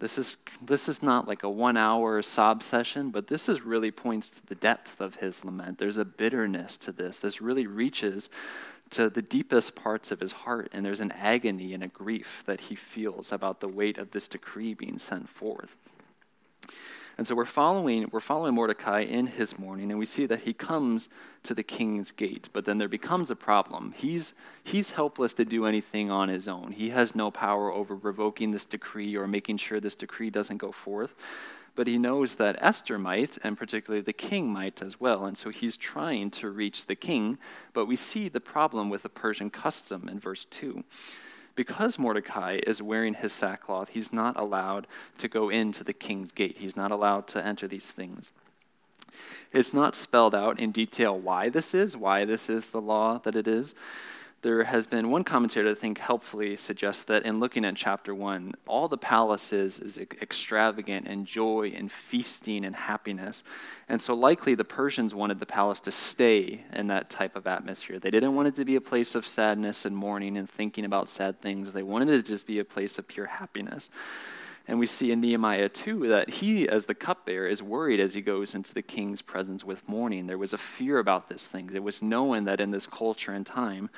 This 0.00 0.16
is, 0.16 0.36
this 0.62 0.88
is 0.88 1.02
not 1.02 1.26
like 1.26 1.42
a 1.42 1.50
one 1.50 1.76
hour 1.76 2.22
sob 2.22 2.62
session, 2.62 3.10
but 3.10 3.26
this 3.26 3.48
is 3.48 3.62
really 3.62 3.90
points 3.90 4.28
to 4.28 4.46
the 4.46 4.54
depth 4.54 5.00
of 5.00 5.16
his 5.16 5.44
lament. 5.44 5.78
There's 5.78 5.96
a 5.96 6.04
bitterness 6.04 6.76
to 6.78 6.92
this. 6.92 7.18
This 7.18 7.40
really 7.40 7.66
reaches 7.66 8.28
to 8.90 9.10
the 9.10 9.22
deepest 9.22 9.74
parts 9.74 10.10
of 10.10 10.20
his 10.20 10.32
heart, 10.32 10.70
and 10.72 10.84
there's 10.84 11.00
an 11.00 11.12
agony 11.12 11.74
and 11.74 11.82
a 11.82 11.88
grief 11.88 12.42
that 12.46 12.62
he 12.62 12.74
feels 12.74 13.32
about 13.32 13.60
the 13.60 13.68
weight 13.68 13.98
of 13.98 14.10
this 14.10 14.28
decree 14.28 14.74
being 14.74 14.98
sent 14.98 15.28
forth. 15.28 15.76
And 17.18 17.26
so 17.26 17.34
we're 17.34 17.46
following, 17.46 18.08
we're 18.12 18.20
following 18.20 18.54
Mordecai 18.54 19.00
in 19.00 19.26
his 19.26 19.58
mourning, 19.58 19.90
and 19.90 19.98
we 19.98 20.06
see 20.06 20.24
that 20.26 20.42
he 20.42 20.52
comes 20.52 21.08
to 21.42 21.52
the 21.52 21.64
king's 21.64 22.12
gate. 22.12 22.48
But 22.52 22.64
then 22.64 22.78
there 22.78 22.88
becomes 22.88 23.32
a 23.32 23.36
problem. 23.36 23.92
He's, 23.96 24.34
he's 24.62 24.92
helpless 24.92 25.34
to 25.34 25.44
do 25.44 25.66
anything 25.66 26.12
on 26.12 26.28
his 26.28 26.46
own. 26.46 26.70
He 26.70 26.90
has 26.90 27.16
no 27.16 27.32
power 27.32 27.72
over 27.72 27.96
revoking 27.96 28.52
this 28.52 28.64
decree 28.64 29.16
or 29.16 29.26
making 29.26 29.56
sure 29.56 29.80
this 29.80 29.96
decree 29.96 30.30
doesn't 30.30 30.58
go 30.58 30.70
forth 30.70 31.16
but 31.78 31.86
he 31.86 31.96
knows 31.96 32.34
that 32.34 32.58
Esther 32.58 32.98
might, 32.98 33.38
and 33.44 33.56
particularly 33.56 34.02
the 34.02 34.12
king 34.12 34.52
might 34.52 34.82
as 34.82 34.98
well. 34.98 35.24
And 35.26 35.38
so 35.38 35.50
he's 35.50 35.76
trying 35.76 36.28
to 36.32 36.50
reach 36.50 36.86
the 36.86 36.96
king, 36.96 37.38
but 37.72 37.86
we 37.86 37.94
see 37.94 38.28
the 38.28 38.40
problem 38.40 38.90
with 38.90 39.04
the 39.04 39.08
Persian 39.08 39.48
custom 39.48 40.08
in 40.08 40.18
verse 40.18 40.44
2. 40.46 40.82
Because 41.54 41.96
Mordecai 41.96 42.58
is 42.66 42.82
wearing 42.82 43.14
his 43.14 43.32
sackcloth, 43.32 43.90
he's 43.90 44.12
not 44.12 44.36
allowed 44.36 44.88
to 45.18 45.28
go 45.28 45.50
into 45.50 45.84
the 45.84 45.92
king's 45.92 46.32
gate. 46.32 46.56
He's 46.58 46.76
not 46.76 46.90
allowed 46.90 47.28
to 47.28 47.46
enter 47.46 47.68
these 47.68 47.92
things. 47.92 48.32
It's 49.52 49.72
not 49.72 49.94
spelled 49.94 50.34
out 50.34 50.58
in 50.58 50.72
detail 50.72 51.16
why 51.16 51.48
this 51.48 51.74
is, 51.74 51.96
why 51.96 52.24
this 52.24 52.50
is 52.50 52.64
the 52.64 52.80
law 52.80 53.18
that 53.18 53.36
it 53.36 53.46
is 53.46 53.76
there 54.42 54.62
has 54.62 54.86
been 54.86 55.10
one 55.10 55.24
commentator 55.24 55.68
that 55.68 55.78
I 55.78 55.80
think 55.80 55.98
helpfully 55.98 56.56
suggests 56.56 57.02
that 57.04 57.24
in 57.24 57.40
looking 57.40 57.64
at 57.64 57.74
chapter 57.74 58.14
one, 58.14 58.54
all 58.66 58.86
the 58.86 58.96
palace 58.96 59.52
is 59.52 59.80
is 59.80 59.98
extravagant 59.98 61.08
and 61.08 61.26
joy 61.26 61.72
and 61.74 61.90
feasting 61.90 62.64
and 62.64 62.76
happiness. 62.76 63.42
And 63.88 64.00
so 64.00 64.14
likely 64.14 64.54
the 64.54 64.64
Persians 64.64 65.14
wanted 65.14 65.40
the 65.40 65.46
palace 65.46 65.80
to 65.80 65.92
stay 65.92 66.64
in 66.72 66.86
that 66.86 67.10
type 67.10 67.34
of 67.34 67.46
atmosphere. 67.46 67.98
They 67.98 68.10
didn't 68.10 68.36
want 68.36 68.48
it 68.48 68.54
to 68.56 68.64
be 68.64 68.76
a 68.76 68.80
place 68.80 69.14
of 69.14 69.26
sadness 69.26 69.84
and 69.84 69.96
mourning 69.96 70.36
and 70.36 70.48
thinking 70.48 70.84
about 70.84 71.08
sad 71.08 71.40
things. 71.40 71.72
They 71.72 71.82
wanted 71.82 72.08
it 72.08 72.24
to 72.24 72.32
just 72.32 72.46
be 72.46 72.60
a 72.60 72.64
place 72.64 72.98
of 72.98 73.08
pure 73.08 73.26
happiness. 73.26 73.90
And 74.68 74.78
we 74.78 74.84
see 74.84 75.10
in 75.10 75.22
Nehemiah 75.22 75.70
2 75.70 76.08
that 76.08 76.28
he, 76.28 76.68
as 76.68 76.84
the 76.84 76.94
cupbearer, 76.94 77.48
is 77.48 77.62
worried 77.62 78.00
as 78.00 78.12
he 78.12 78.20
goes 78.20 78.54
into 78.54 78.74
the 78.74 78.82
king's 78.82 79.22
presence 79.22 79.64
with 79.64 79.88
mourning. 79.88 80.26
There 80.26 80.36
was 80.36 80.52
a 80.52 80.58
fear 80.58 80.98
about 80.98 81.30
this 81.30 81.48
thing. 81.48 81.68
There 81.68 81.80
was 81.80 82.02
knowing 82.02 82.44
that 82.44 82.60
in 82.60 82.70
this 82.70 82.86
culture 82.86 83.32
and 83.32 83.46
time, 83.46 83.88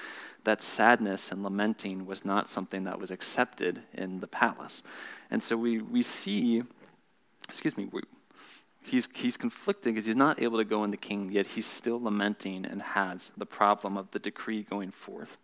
that 0.45 0.63
sadness 0.63 1.33
and 1.33 1.43
lamenting 1.43 2.07
was 2.07 2.25
not 2.25 2.49
something 2.49 2.85
that 2.85 3.01
was 3.01 3.11
accepted 3.11 3.83
in 3.95 4.21
the 4.21 4.29
palace. 4.29 4.85
And 5.29 5.43
so 5.43 5.57
we, 5.57 5.81
we 5.81 6.05
see, 6.05 6.63
excuse 7.49 7.77
me, 7.77 7.89
we, 7.91 8.03
he's, 8.85 9.09
he's 9.13 9.37
conflicted 9.37 9.95
because 9.95 10.07
he's 10.07 10.15
not 10.15 10.41
able 10.41 10.59
to 10.59 10.65
go 10.65 10.85
in 10.85 10.93
the 10.93 10.97
king, 10.97 11.33
yet 11.33 11.47
he's 11.47 11.67
still 11.67 12.01
lamenting 12.01 12.65
and 12.65 12.81
has 12.81 13.33
the 13.37 13.45
problem 13.45 13.97
of 13.97 14.09
the 14.13 14.21
decree 14.21 14.63
going 14.63 14.93
forth. 14.93 15.37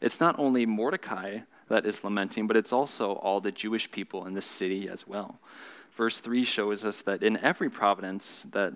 It's 0.00 0.20
not 0.20 0.38
only 0.38 0.66
Mordecai 0.66 1.40
that 1.68 1.86
is 1.86 2.04
lamenting, 2.04 2.46
but 2.46 2.56
it's 2.56 2.72
also 2.72 3.12
all 3.14 3.40
the 3.40 3.52
Jewish 3.52 3.90
people 3.90 4.26
in 4.26 4.34
the 4.34 4.42
city 4.42 4.88
as 4.88 5.06
well. 5.06 5.38
Verse 5.96 6.20
3 6.20 6.44
shows 6.44 6.84
us 6.84 7.02
that 7.02 7.22
in 7.22 7.36
every 7.38 7.70
providence 7.70 8.46
that, 8.52 8.74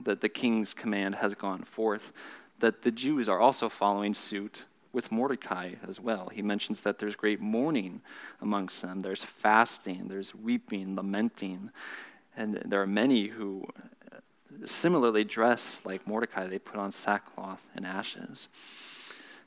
that 0.00 0.20
the 0.20 0.28
king's 0.28 0.74
command 0.74 1.16
has 1.16 1.34
gone 1.34 1.62
forth, 1.62 2.12
that 2.58 2.82
the 2.82 2.90
Jews 2.90 3.28
are 3.28 3.40
also 3.40 3.68
following 3.68 4.14
suit 4.14 4.64
with 4.92 5.12
Mordecai 5.12 5.72
as 5.86 6.00
well. 6.00 6.30
He 6.32 6.42
mentions 6.42 6.82
that 6.82 6.98
there's 6.98 7.16
great 7.16 7.40
mourning 7.40 8.00
amongst 8.40 8.82
them, 8.82 9.00
there's 9.00 9.22
fasting, 9.22 10.08
there's 10.08 10.34
weeping, 10.34 10.96
lamenting, 10.96 11.70
and 12.36 12.56
there 12.64 12.80
are 12.80 12.86
many 12.86 13.28
who 13.28 13.66
similarly 14.64 15.24
dress 15.24 15.80
like 15.84 16.06
Mordecai. 16.06 16.46
They 16.46 16.58
put 16.58 16.76
on 16.76 16.92
sackcloth 16.92 17.66
and 17.74 17.86
ashes 17.86 18.48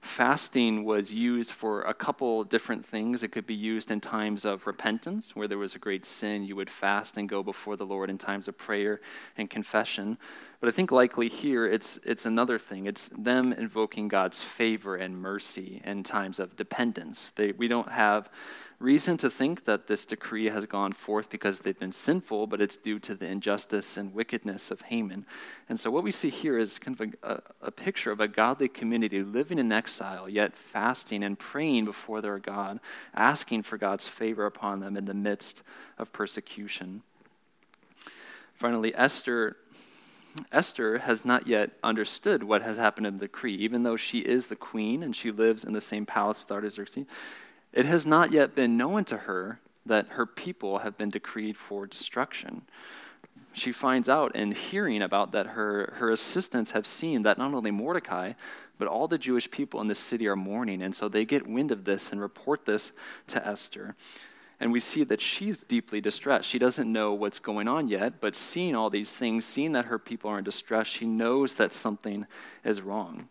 fasting 0.06 0.86
was 0.86 1.12
used 1.12 1.52
for 1.52 1.82
a 1.82 1.94
couple 1.94 2.44
different 2.44 2.86
things. 2.86 3.24
It 3.24 3.32
could 3.32 3.48
be 3.48 3.56
used 3.56 3.92
in 3.92 4.00
times 4.00 4.46
of 4.46 4.68
repentance, 4.68 5.36
where 5.36 5.48
there 5.48 5.58
was 5.58 5.76
a 5.76 5.80
great 5.80 6.06
sin. 6.06 6.44
You 6.44 6.56
would 6.56 6.70
fast 6.70 7.18
and 7.18 7.28
go 7.28 7.42
before 7.42 7.76
the 7.76 7.86
Lord 7.86 8.10
in 8.10 8.18
times 8.18 8.48
of 8.48 8.58
prayer 8.58 9.02
and 9.38 9.50
confession. 9.50 10.18
But 10.60 10.70
I 10.70 10.72
think 10.72 10.92
likely 10.92 11.28
here 11.28 11.66
it's, 11.66 12.00
it's 12.06 12.26
another 12.26 12.60
thing. 12.60 12.86
It's 12.86 13.10
them 13.18 13.52
invoking 13.52 14.08
God's 14.08 14.42
favor 14.42 14.96
and 14.96 15.18
mercy 15.18 15.82
in 15.84 16.04
times 16.04 16.40
of 16.40 16.56
dependence. 16.56 17.32
They, 17.36 17.52
we 17.52 17.68
don't 17.68 17.90
have 17.90 18.30
reason 18.80 19.16
to 19.18 19.30
think 19.30 19.66
that 19.66 19.88
this 19.88 20.06
decree 20.06 20.46
has 20.46 20.66
gone 20.66 20.92
forth 20.92 21.30
because 21.30 21.60
they've 21.60 21.80
been 21.80 21.92
sinful, 21.92 22.48
but 22.48 22.62
it's 22.62 22.76
due 22.76 23.00
to 23.00 23.16
the 23.16 23.26
injustice 23.26 23.98
and 23.98 24.14
wickedness 24.14 24.70
of 24.70 24.82
Haman. 24.82 25.26
And 25.70 25.80
so, 25.80 25.90
what 25.90 26.04
we 26.04 26.12
see 26.12 26.30
here 26.30 26.58
is 26.58 26.78
kind 26.78 27.00
of 27.00 27.14
a, 27.24 27.42
a, 27.62 27.72
picture 27.72 28.12
of 28.12 28.20
a 28.20 28.28
godly 28.28 28.68
community 28.68 29.24
living 29.24 29.60
in 29.60 29.72
exile, 29.72 30.28
yet 30.28 30.56
fasting 30.58 31.24
and 31.24 31.40
praying 31.40 31.86
before 31.86 32.22
their 32.22 32.40
God, 32.40 32.80
asking 33.14 33.64
for 33.64 33.78
God's 33.78 34.08
favor 34.08 34.46
upon 34.46 34.80
them 34.80 34.98
in 34.98 35.06
the 35.06 35.14
midst 35.14 35.64
of 35.98 36.12
persecution. 36.12 37.02
Finally, 38.54 38.94
Esther. 38.96 39.58
Esther 40.52 40.98
has 40.98 41.24
not 41.24 41.48
yet 41.48 41.72
understood 41.82 42.44
what 42.44 42.62
has 42.62 42.76
happened 42.76 43.08
in 43.08 43.20
the 43.20 43.26
decree, 43.28 43.56
even 43.56 43.84
though 43.84 43.96
she 43.96 44.20
is 44.20 44.48
the 44.48 44.56
queen 44.58 45.02
and 45.02 45.16
she 45.16 45.32
lives 45.32 45.64
in 45.64 45.72
the 45.72 45.80
same 45.80 46.06
palace 46.06 46.42
with 46.42 46.52
Artaxerxes. 46.52 47.06
It 47.76 47.86
has 47.86 48.06
not 48.06 48.32
yet 48.32 48.56
been 48.56 48.78
known 48.78 49.04
to 49.06 49.18
her 49.18 49.60
that 49.86 50.08
her 50.12 50.26
people 50.26 50.80
have 50.80 50.98
been 50.98 51.10
decreed 51.10 51.58
for 51.58 51.86
destruction. 51.86 52.64
She 53.52 53.72
finds 53.72 54.10
out 54.10 54.32
and 54.34 54.54
hearing 54.54 55.02
about 55.02 55.34
that 55.34 55.48
her, 55.48 55.94
her 55.98 56.12
assistants 56.12 56.72
have 56.72 56.88
seen 56.88 57.24
that 57.24 57.38
not 57.38 57.54
only 57.54 57.72
Mordecai, 57.72 58.34
but 58.78 58.88
all 58.88 59.08
the 59.08 59.18
Jewish 59.18 59.52
people 59.52 59.82
in 59.82 59.88
the 59.88 59.96
city 59.96 60.26
are 60.28 60.36
mourning. 60.36 60.82
And 60.82 60.96
so 60.96 61.08
they 61.08 61.26
get 61.26 61.48
wind 61.48 61.72
of 61.72 61.84
this 61.84 62.12
and 62.12 62.20
report 62.20 62.66
this 62.66 62.94
to 63.28 63.46
Esther. 63.46 63.96
And 64.60 64.72
we 64.72 64.80
see 64.80 65.04
that 65.04 65.20
she's 65.20 65.58
deeply 65.58 66.00
distressed. 66.00 66.50
She 66.50 66.60
doesn't 66.60 66.92
know 66.92 67.14
what's 67.14 67.40
going 67.40 67.68
on 67.68 67.90
yet, 67.90 68.22
but 68.22 68.36
seeing 68.36 68.74
all 68.74 68.90
these 68.90 69.16
things, 69.16 69.44
seeing 69.44 69.74
that 69.74 69.86
her 69.86 70.00
people 70.00 70.32
are 70.32 70.38
in 70.38 70.46
distress, 70.46 70.88
she 70.88 71.06
knows 71.06 71.56
that 71.56 71.74
something 71.74 72.26
is 72.64 72.82
wrong. 72.82 73.28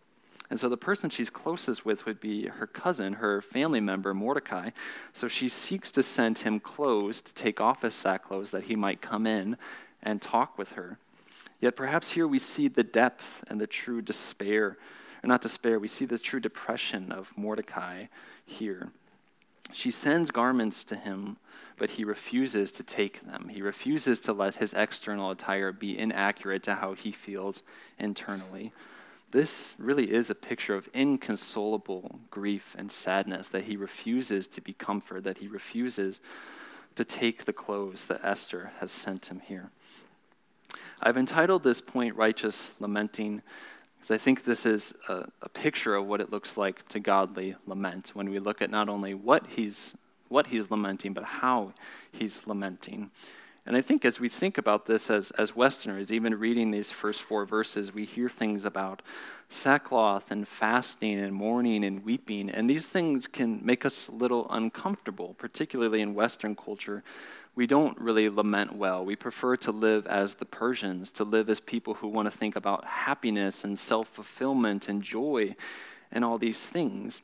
And 0.49 0.59
so 0.59 0.69
the 0.69 0.77
person 0.77 1.09
she's 1.09 1.29
closest 1.29 1.85
with 1.85 2.05
would 2.05 2.19
be 2.19 2.47
her 2.47 2.67
cousin, 2.67 3.13
her 3.13 3.41
family 3.41 3.79
member, 3.79 4.13
Mordecai. 4.13 4.69
So 5.11 5.27
she 5.27 5.49
seeks 5.49 5.91
to 5.93 6.03
send 6.03 6.39
him 6.39 6.59
clothes 6.59 7.21
to 7.21 7.33
take 7.33 7.59
off 7.59 7.81
his 7.81 7.95
sackclothes 7.95 8.51
that 8.51 8.65
he 8.65 8.75
might 8.75 9.01
come 9.01 9.25
in 9.25 9.57
and 10.03 10.21
talk 10.21 10.57
with 10.57 10.73
her. 10.73 10.99
Yet 11.59 11.75
perhaps 11.75 12.11
here 12.11 12.27
we 12.27 12.37
see 12.37 12.67
the 12.67 12.83
depth 12.83 13.43
and 13.47 13.59
the 13.59 13.67
true 13.67 14.01
despair, 14.01 14.77
or 15.23 15.27
not 15.27 15.41
despair, 15.41 15.79
we 15.79 15.87
see 15.87 16.05
the 16.05 16.19
true 16.19 16.39
depression 16.39 17.11
of 17.11 17.35
Mordecai 17.35 18.05
here. 18.45 18.89
She 19.73 19.89
sends 19.89 20.29
garments 20.29 20.83
to 20.85 20.95
him, 20.95 21.37
but 21.77 21.91
he 21.91 22.03
refuses 22.03 22.71
to 22.73 22.83
take 22.83 23.25
them. 23.25 23.49
He 23.49 23.61
refuses 23.61 24.19
to 24.21 24.33
let 24.33 24.55
his 24.55 24.73
external 24.73 25.31
attire 25.31 25.71
be 25.71 25.97
inaccurate 25.97 26.63
to 26.63 26.75
how 26.75 26.93
he 26.93 27.11
feels 27.11 27.63
internally. 27.97 28.71
This 29.35 29.75
really 29.77 30.13
is 30.13 30.29
a 30.29 30.33
picture 30.33 30.75
of 30.75 30.87
inconsolable 30.93 32.21
grief 32.31 32.73
and 32.77 32.89
sadness 32.89 33.49
that 33.49 33.65
he 33.65 33.75
refuses 33.75 34.47
to 34.47 34.61
be 34.61 34.71
comforted, 34.71 35.25
that 35.25 35.39
he 35.39 35.47
refuses 35.49 36.21
to 36.95 37.03
take 37.03 37.43
the 37.43 37.51
clothes 37.51 38.05
that 38.05 38.23
Esther 38.23 38.71
has 38.79 38.93
sent 38.93 39.25
him 39.25 39.41
here. 39.41 39.71
I've 41.01 41.17
entitled 41.17 41.63
this 41.63 41.81
point 41.81 42.15
Righteous 42.15 42.71
Lamenting 42.79 43.41
because 43.97 44.09
I 44.09 44.17
think 44.17 44.45
this 44.45 44.65
is 44.65 44.93
a, 45.09 45.27
a, 45.41 45.49
picture 45.49 45.95
of 45.95 46.05
what 46.05 46.21
it 46.21 46.31
looks 46.31 46.55
like 46.55 46.87
to 46.87 47.01
godly 47.01 47.57
lament 47.67 48.11
when 48.13 48.29
we 48.29 48.39
look 48.39 48.61
at 48.61 48.71
not 48.71 48.87
only 48.87 49.15
what 49.15 49.47
he's, 49.47 49.97
what 50.29 50.47
he's 50.47 50.71
lamenting, 50.71 51.11
but 51.11 51.25
how 51.25 51.73
he's 52.09 52.47
lamenting. 52.47 53.11
And 53.65 53.75
I 53.75 53.81
think 53.81 54.05
as 54.05 54.19
we 54.19 54.29
think 54.29 54.59
about 54.59 54.85
this 54.85 55.09
as, 55.09 55.31
as 55.31 55.55
Westerners, 55.55 56.11
even 56.11 56.37
reading 56.37 56.69
these 56.69 56.91
first 56.91 57.23
four 57.23 57.45
verses, 57.45 57.93
we 57.93 58.05
hear 58.05 58.29
things 58.29 58.63
about 58.63 59.01
sackcloth 59.49 60.29
and 60.29 60.47
fasting 60.47 61.19
and 61.19 61.33
mourning 61.33 61.83
and 61.83 62.05
weeping. 62.05 62.49
And 62.49 62.69
these 62.69 62.87
things 62.87 63.27
can 63.27 63.65
make 63.65 63.83
us 63.83 64.07
a 64.07 64.11
little 64.11 64.47
uncomfortable, 64.51 65.35
particularly 65.39 66.01
in 66.01 66.13
Western 66.13 66.55
culture. 66.55 67.03
We 67.55 67.65
don't 67.65 67.99
really 67.99 68.29
lament 68.29 68.75
well. 68.75 69.03
We 69.03 69.15
prefer 69.15 69.57
to 69.57 69.71
live 69.71 70.05
as 70.05 70.35
the 70.35 70.45
Persians, 70.45 71.09
to 71.11 71.23
live 71.23 71.49
as 71.49 71.59
people 71.59 71.95
who 71.95 72.07
want 72.07 72.31
to 72.31 72.37
think 72.37 72.55
about 72.55 72.85
happiness 72.85 73.63
and 73.63 73.79
self 73.79 74.09
fulfillment 74.09 74.89
and 74.89 75.01
joy 75.01 75.55
and 76.11 76.23
all 76.23 76.37
these 76.37 76.69
things. 76.69 77.21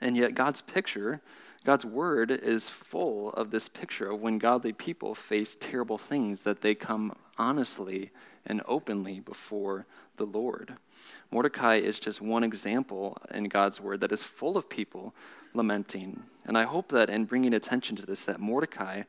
And 0.00 0.16
yet, 0.16 0.34
God's 0.34 0.62
picture 0.62 1.20
God's 1.64 1.86
word 1.86 2.30
is 2.30 2.68
full 2.68 3.30
of 3.30 3.50
this 3.50 3.68
picture 3.68 4.10
of 4.10 4.20
when 4.20 4.38
godly 4.38 4.72
people 4.72 5.14
face 5.14 5.56
terrible 5.58 5.96
things 5.96 6.42
that 6.42 6.60
they 6.60 6.74
come 6.74 7.14
honestly 7.38 8.10
and 8.44 8.62
openly 8.66 9.20
before 9.20 9.86
the 10.16 10.26
Lord. 10.26 10.74
Mordecai 11.30 11.76
is 11.76 11.98
just 11.98 12.20
one 12.20 12.44
example 12.44 13.16
in 13.32 13.44
God's 13.44 13.80
word 13.80 14.00
that 14.00 14.12
is 14.12 14.22
full 14.22 14.58
of 14.58 14.68
people 14.68 15.14
lamenting. 15.54 16.22
And 16.46 16.58
I 16.58 16.64
hope 16.64 16.88
that 16.88 17.08
in 17.08 17.24
bringing 17.24 17.54
attention 17.54 17.96
to 17.96 18.06
this 18.06 18.24
that 18.24 18.40
Mordecai 18.40 19.04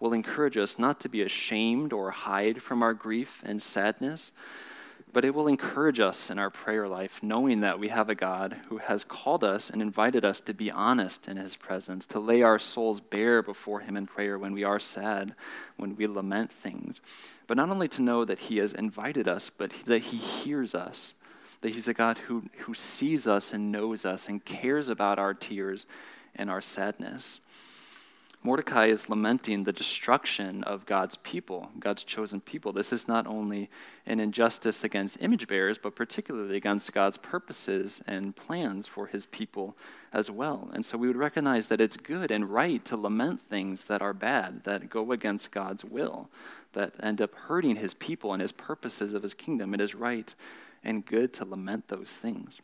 will 0.00 0.14
encourage 0.14 0.56
us 0.56 0.78
not 0.78 1.00
to 1.00 1.08
be 1.08 1.22
ashamed 1.22 1.92
or 1.92 2.10
hide 2.10 2.62
from 2.62 2.82
our 2.82 2.94
grief 2.94 3.42
and 3.44 3.60
sadness, 3.60 4.32
but 5.12 5.24
it 5.24 5.34
will 5.34 5.48
encourage 5.48 6.00
us 6.00 6.30
in 6.30 6.38
our 6.38 6.50
prayer 6.50 6.86
life, 6.88 7.20
knowing 7.22 7.60
that 7.60 7.78
we 7.78 7.88
have 7.88 8.08
a 8.08 8.14
God 8.14 8.56
who 8.68 8.78
has 8.78 9.04
called 9.04 9.42
us 9.42 9.70
and 9.70 9.80
invited 9.80 10.24
us 10.24 10.40
to 10.42 10.54
be 10.54 10.70
honest 10.70 11.28
in 11.28 11.36
his 11.36 11.56
presence, 11.56 12.06
to 12.06 12.20
lay 12.20 12.42
our 12.42 12.58
souls 12.58 13.00
bare 13.00 13.42
before 13.42 13.80
him 13.80 13.96
in 13.96 14.06
prayer 14.06 14.38
when 14.38 14.52
we 14.52 14.64
are 14.64 14.78
sad, 14.78 15.34
when 15.76 15.96
we 15.96 16.06
lament 16.06 16.52
things. 16.52 17.00
But 17.46 17.56
not 17.56 17.70
only 17.70 17.88
to 17.88 18.02
know 18.02 18.24
that 18.24 18.40
he 18.40 18.58
has 18.58 18.72
invited 18.72 19.26
us, 19.26 19.50
but 19.50 19.72
that 19.86 20.02
he 20.02 20.16
hears 20.16 20.74
us, 20.74 21.14
that 21.62 21.72
he's 21.72 21.88
a 21.88 21.94
God 21.94 22.18
who, 22.18 22.44
who 22.58 22.74
sees 22.74 23.26
us 23.26 23.52
and 23.52 23.72
knows 23.72 24.04
us 24.04 24.28
and 24.28 24.44
cares 24.44 24.88
about 24.88 25.18
our 25.18 25.34
tears 25.34 25.86
and 26.36 26.50
our 26.50 26.60
sadness. 26.60 27.40
Mordecai 28.44 28.86
is 28.86 29.08
lamenting 29.08 29.64
the 29.64 29.72
destruction 29.72 30.62
of 30.62 30.86
God's 30.86 31.16
people, 31.16 31.70
God's 31.80 32.04
chosen 32.04 32.40
people. 32.40 32.72
This 32.72 32.92
is 32.92 33.08
not 33.08 33.26
only 33.26 33.68
an 34.06 34.20
injustice 34.20 34.84
against 34.84 35.20
image 35.20 35.48
bearers, 35.48 35.76
but 35.76 35.96
particularly 35.96 36.56
against 36.56 36.92
God's 36.92 37.16
purposes 37.16 38.00
and 38.06 38.36
plans 38.36 38.86
for 38.86 39.08
his 39.08 39.26
people 39.26 39.76
as 40.12 40.30
well. 40.30 40.70
And 40.72 40.84
so 40.84 40.96
we 40.96 41.08
would 41.08 41.16
recognize 41.16 41.66
that 41.66 41.80
it's 41.80 41.96
good 41.96 42.30
and 42.30 42.48
right 42.48 42.84
to 42.84 42.96
lament 42.96 43.40
things 43.50 43.84
that 43.86 44.02
are 44.02 44.14
bad, 44.14 44.62
that 44.64 44.88
go 44.88 45.10
against 45.10 45.50
God's 45.50 45.84
will, 45.84 46.30
that 46.74 46.94
end 47.02 47.20
up 47.20 47.34
hurting 47.34 47.76
his 47.76 47.94
people 47.94 48.32
and 48.32 48.40
his 48.40 48.52
purposes 48.52 49.14
of 49.14 49.24
his 49.24 49.34
kingdom. 49.34 49.74
It 49.74 49.80
is 49.80 49.96
right 49.96 50.32
and 50.84 51.04
good 51.04 51.32
to 51.34 51.44
lament 51.44 51.88
those 51.88 52.12
things. 52.12 52.60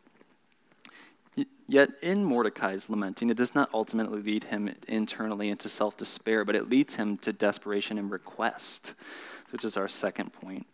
Yet 1.67 1.91
in 2.01 2.23
Mordecai's 2.23 2.89
lamenting, 2.89 3.29
it 3.29 3.37
does 3.37 3.55
not 3.55 3.69
ultimately 3.73 4.21
lead 4.21 4.45
him 4.45 4.75
internally 4.87 5.49
into 5.49 5.67
self 5.67 5.97
despair, 5.97 6.45
but 6.45 6.55
it 6.55 6.69
leads 6.69 6.95
him 6.95 7.17
to 7.19 7.33
desperation 7.33 7.97
and 7.97 8.11
request, 8.11 8.93
which 9.49 9.65
is 9.65 9.75
our 9.75 9.87
second 9.87 10.31
point. 10.31 10.67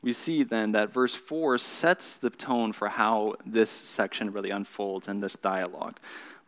We 0.00 0.12
see 0.12 0.44
then 0.44 0.72
that 0.72 0.92
verse 0.92 1.14
4 1.14 1.58
sets 1.58 2.16
the 2.16 2.30
tone 2.30 2.72
for 2.72 2.88
how 2.88 3.34
this 3.44 3.70
section 3.70 4.32
really 4.32 4.50
unfolds 4.50 5.08
in 5.08 5.20
this 5.20 5.34
dialogue. 5.34 5.98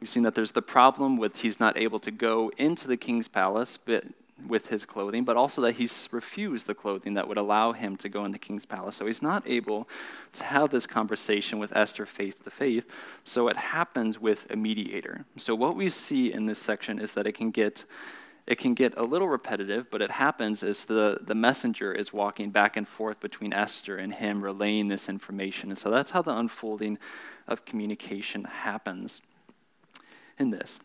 We've 0.00 0.08
seen 0.08 0.22
that 0.22 0.34
there's 0.34 0.52
the 0.52 0.62
problem 0.62 1.18
with 1.18 1.40
he's 1.40 1.60
not 1.60 1.76
able 1.76 1.98
to 2.00 2.10
go 2.10 2.50
into 2.56 2.88
the 2.88 2.96
king's 2.96 3.28
palace 3.28 3.76
but 3.76 4.04
with 4.46 4.68
his 4.68 4.84
clothing, 4.84 5.24
but 5.24 5.36
also 5.36 5.60
that 5.62 5.72
he's 5.72 6.08
refused 6.10 6.66
the 6.66 6.74
clothing 6.74 7.14
that 7.14 7.28
would 7.28 7.38
allow 7.38 7.72
him 7.72 7.96
to 7.98 8.08
go 8.08 8.24
in 8.24 8.32
the 8.32 8.38
king's 8.38 8.66
palace. 8.66 8.96
So 8.96 9.06
he's 9.06 9.22
not 9.22 9.42
able 9.46 9.88
to 10.32 10.44
have 10.44 10.70
this 10.70 10.86
conversation 10.86 11.58
with 11.58 11.74
Esther 11.76 12.06
face 12.06 12.34
to 12.36 12.50
face. 12.50 12.84
So 13.24 13.48
it 13.48 13.56
happens 13.56 14.18
with 14.18 14.50
a 14.50 14.56
mediator. 14.56 15.24
So 15.36 15.54
what 15.54 15.76
we 15.76 15.88
see 15.88 16.32
in 16.32 16.46
this 16.46 16.58
section 16.58 16.98
is 16.98 17.12
that 17.14 17.26
it 17.26 17.32
can 17.32 17.50
get 17.50 17.84
it 18.46 18.58
can 18.58 18.74
get 18.74 18.96
a 18.96 19.04
little 19.04 19.28
repetitive, 19.28 19.90
but 19.92 20.02
it 20.02 20.10
happens 20.10 20.64
as 20.64 20.82
the, 20.84 21.18
the 21.20 21.36
messenger 21.36 21.92
is 21.92 22.12
walking 22.12 22.50
back 22.50 22.76
and 22.76 22.88
forth 22.88 23.20
between 23.20 23.52
Esther 23.52 23.96
and 23.96 24.12
him, 24.12 24.42
relaying 24.42 24.88
this 24.88 25.08
information. 25.08 25.70
And 25.70 25.78
so 25.78 25.88
that's 25.88 26.10
how 26.10 26.22
the 26.22 26.36
unfolding 26.36 26.98
of 27.46 27.64
communication 27.64 28.42
happens 28.42 29.22
in 30.36 30.50
this. 30.50 30.80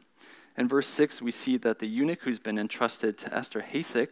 In 0.58 0.70
verse 0.70 0.88
6, 0.88 1.22
we 1.22 1.32
see 1.32 1.58
that 1.58 1.80
the 1.80 1.88
eunuch 1.88 2.22
who's 2.22 2.40
been 2.40 2.58
entrusted 2.58 3.18
to 3.18 3.34
Esther 3.34 3.62
Hathach 3.62 4.12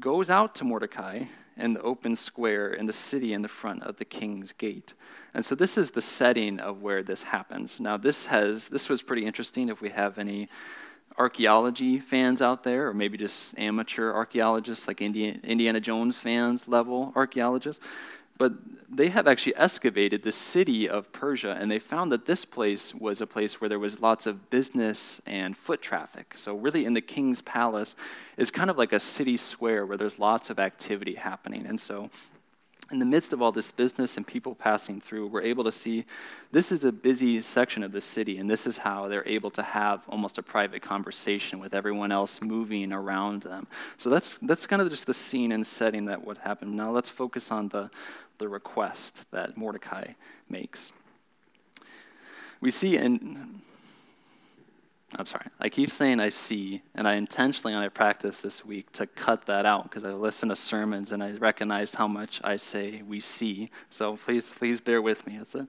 goes 0.00 0.28
out 0.28 0.54
to 0.56 0.64
Mordecai 0.64 1.24
in 1.56 1.74
the 1.74 1.82
open 1.82 2.16
square 2.16 2.72
in 2.72 2.86
the 2.86 2.92
city 2.92 3.32
in 3.32 3.42
the 3.42 3.48
front 3.48 3.84
of 3.84 3.96
the 3.98 4.04
king's 4.04 4.52
gate. 4.52 4.94
And 5.34 5.44
so 5.44 5.54
this 5.54 5.78
is 5.78 5.92
the 5.92 6.02
setting 6.02 6.58
of 6.58 6.82
where 6.82 7.04
this 7.04 7.22
happens. 7.22 7.78
Now, 7.78 7.96
this, 7.96 8.26
has, 8.26 8.68
this 8.68 8.88
was 8.88 9.02
pretty 9.02 9.24
interesting 9.24 9.68
if 9.68 9.80
we 9.80 9.90
have 9.90 10.18
any 10.18 10.48
archaeology 11.16 12.00
fans 12.00 12.42
out 12.42 12.64
there, 12.64 12.88
or 12.88 12.94
maybe 12.94 13.16
just 13.16 13.56
amateur 13.56 14.12
archaeologists, 14.12 14.88
like 14.88 15.00
Indiana 15.00 15.80
Jones 15.80 16.16
fans 16.16 16.66
level 16.66 17.12
archaeologists. 17.14 17.84
But 18.36 18.52
they 18.88 19.08
have 19.08 19.26
actually 19.26 19.56
excavated 19.56 20.22
the 20.22 20.32
city 20.32 20.88
of 20.88 21.12
Persia, 21.12 21.56
and 21.60 21.70
they 21.70 21.78
found 21.78 22.12
that 22.12 22.26
this 22.26 22.44
place 22.44 22.94
was 22.94 23.20
a 23.20 23.26
place 23.26 23.60
where 23.60 23.68
there 23.68 23.78
was 23.78 24.00
lots 24.00 24.26
of 24.26 24.50
business 24.50 25.20
and 25.26 25.56
foot 25.56 25.82
traffic. 25.82 26.34
So, 26.36 26.54
really, 26.56 26.84
in 26.84 26.94
the 26.94 27.00
king's 27.00 27.42
palace 27.42 27.94
is 28.36 28.50
kind 28.50 28.70
of 28.70 28.78
like 28.78 28.92
a 28.92 29.00
city 29.00 29.36
square 29.36 29.86
where 29.86 29.96
there's 29.96 30.18
lots 30.18 30.50
of 30.50 30.58
activity 30.58 31.14
happening. 31.14 31.66
And 31.66 31.80
so, 31.80 32.10
in 32.90 32.98
the 32.98 33.06
midst 33.06 33.32
of 33.32 33.40
all 33.40 33.50
this 33.50 33.70
business 33.70 34.18
and 34.18 34.26
people 34.26 34.54
passing 34.54 35.00
through, 35.00 35.26
we're 35.28 35.42
able 35.42 35.64
to 35.64 35.72
see 35.72 36.04
this 36.52 36.70
is 36.70 36.84
a 36.84 36.92
busy 36.92 37.40
section 37.40 37.82
of 37.82 37.92
the 37.92 38.00
city, 38.00 38.36
and 38.36 38.48
this 38.48 38.66
is 38.66 38.76
how 38.76 39.08
they're 39.08 39.26
able 39.26 39.50
to 39.52 39.62
have 39.62 40.02
almost 40.08 40.36
a 40.36 40.42
private 40.42 40.82
conversation 40.82 41.58
with 41.58 41.74
everyone 41.74 42.12
else 42.12 42.42
moving 42.42 42.92
around 42.92 43.42
them. 43.42 43.66
So 43.96 44.10
that's 44.10 44.38
that's 44.42 44.66
kind 44.66 44.82
of 44.82 44.90
just 44.90 45.06
the 45.06 45.14
scene 45.14 45.52
and 45.52 45.66
setting 45.66 46.04
that 46.06 46.24
would 46.24 46.38
happen. 46.38 46.76
Now 46.76 46.90
let's 46.90 47.08
focus 47.08 47.50
on 47.50 47.68
the 47.68 47.90
the 48.38 48.48
request 48.48 49.30
that 49.30 49.56
Mordecai 49.56 50.12
makes. 50.48 50.92
We 52.60 52.70
see 52.70 52.96
in 52.96 53.62
I'm 55.16 55.26
sorry. 55.26 55.46
I 55.60 55.68
keep 55.68 55.90
saying 55.90 56.18
I 56.18 56.28
see, 56.28 56.82
and 56.94 57.06
I 57.06 57.14
intentionally, 57.14 57.72
when 57.72 57.82
I 57.82 57.88
practice 57.88 58.40
this 58.40 58.64
week, 58.64 58.90
to 58.92 59.06
cut 59.06 59.46
that 59.46 59.64
out 59.64 59.84
because 59.84 60.04
I 60.04 60.12
listen 60.12 60.48
to 60.48 60.56
sermons 60.56 61.12
and 61.12 61.22
I 61.22 61.32
recognized 61.32 61.94
how 61.94 62.08
much 62.08 62.40
I 62.42 62.56
say 62.56 63.02
we 63.02 63.20
see. 63.20 63.70
So 63.90 64.16
please, 64.16 64.50
please 64.50 64.80
bear 64.80 65.00
with 65.00 65.24
me. 65.26 65.38
A... 65.54 65.68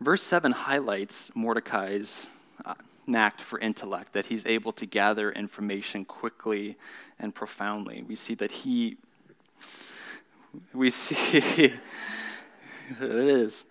Verse 0.00 0.22
7 0.24 0.50
highlights 0.50 1.30
Mordecai's 1.36 2.26
uh, 2.64 2.74
knack 3.06 3.38
for 3.38 3.60
intellect, 3.60 4.12
that 4.14 4.26
he's 4.26 4.44
able 4.44 4.72
to 4.72 4.86
gather 4.86 5.30
information 5.30 6.04
quickly 6.04 6.76
and 7.20 7.32
profoundly. 7.32 8.02
We 8.02 8.16
see 8.16 8.34
that 8.34 8.50
he, 8.50 8.96
we 10.72 10.90
see, 10.90 11.64
it 11.64 13.00
is 13.00 13.64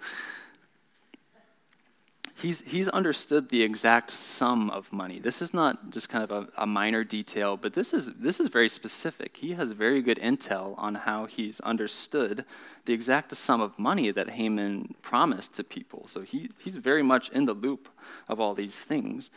he's, 2.42 2.62
he's 2.62 2.88
understood 2.90 3.50
the 3.50 3.62
exact 3.62 4.12
sum 4.12 4.70
of 4.70 4.92
money. 4.92 5.20
This 5.20 5.42
is 5.42 5.54
not 5.54 5.90
just 5.90 6.10
kind 6.10 6.24
of 6.24 6.32
a, 6.32 6.64
a, 6.64 6.66
minor 6.66 7.04
detail, 7.04 7.58
but 7.58 7.74
this 7.74 7.94
is, 7.94 8.12
this 8.16 8.40
is 8.40 8.48
very 8.48 8.70
specific. 8.70 9.38
He 9.38 9.54
has 9.54 9.72
very 9.72 10.02
good 10.02 10.18
intel 10.20 10.76
on 10.78 10.96
how 10.96 11.26
he's 11.26 11.60
understood 11.62 12.46
the 12.86 12.94
exact 12.94 13.36
sum 13.36 13.62
of 13.62 13.78
money 13.78 14.12
that 14.12 14.32
Haman 14.32 14.96
promised 15.02 15.54
to 15.56 15.64
people. 15.64 16.08
So 16.08 16.22
he, 16.22 16.50
he's 16.58 16.78
very 16.78 17.04
much 17.04 17.30
in 17.30 17.46
the 17.46 17.54
loop 17.54 17.90
of 18.28 18.40
all 18.40 18.54
these 18.54 18.84
things. 18.84 19.30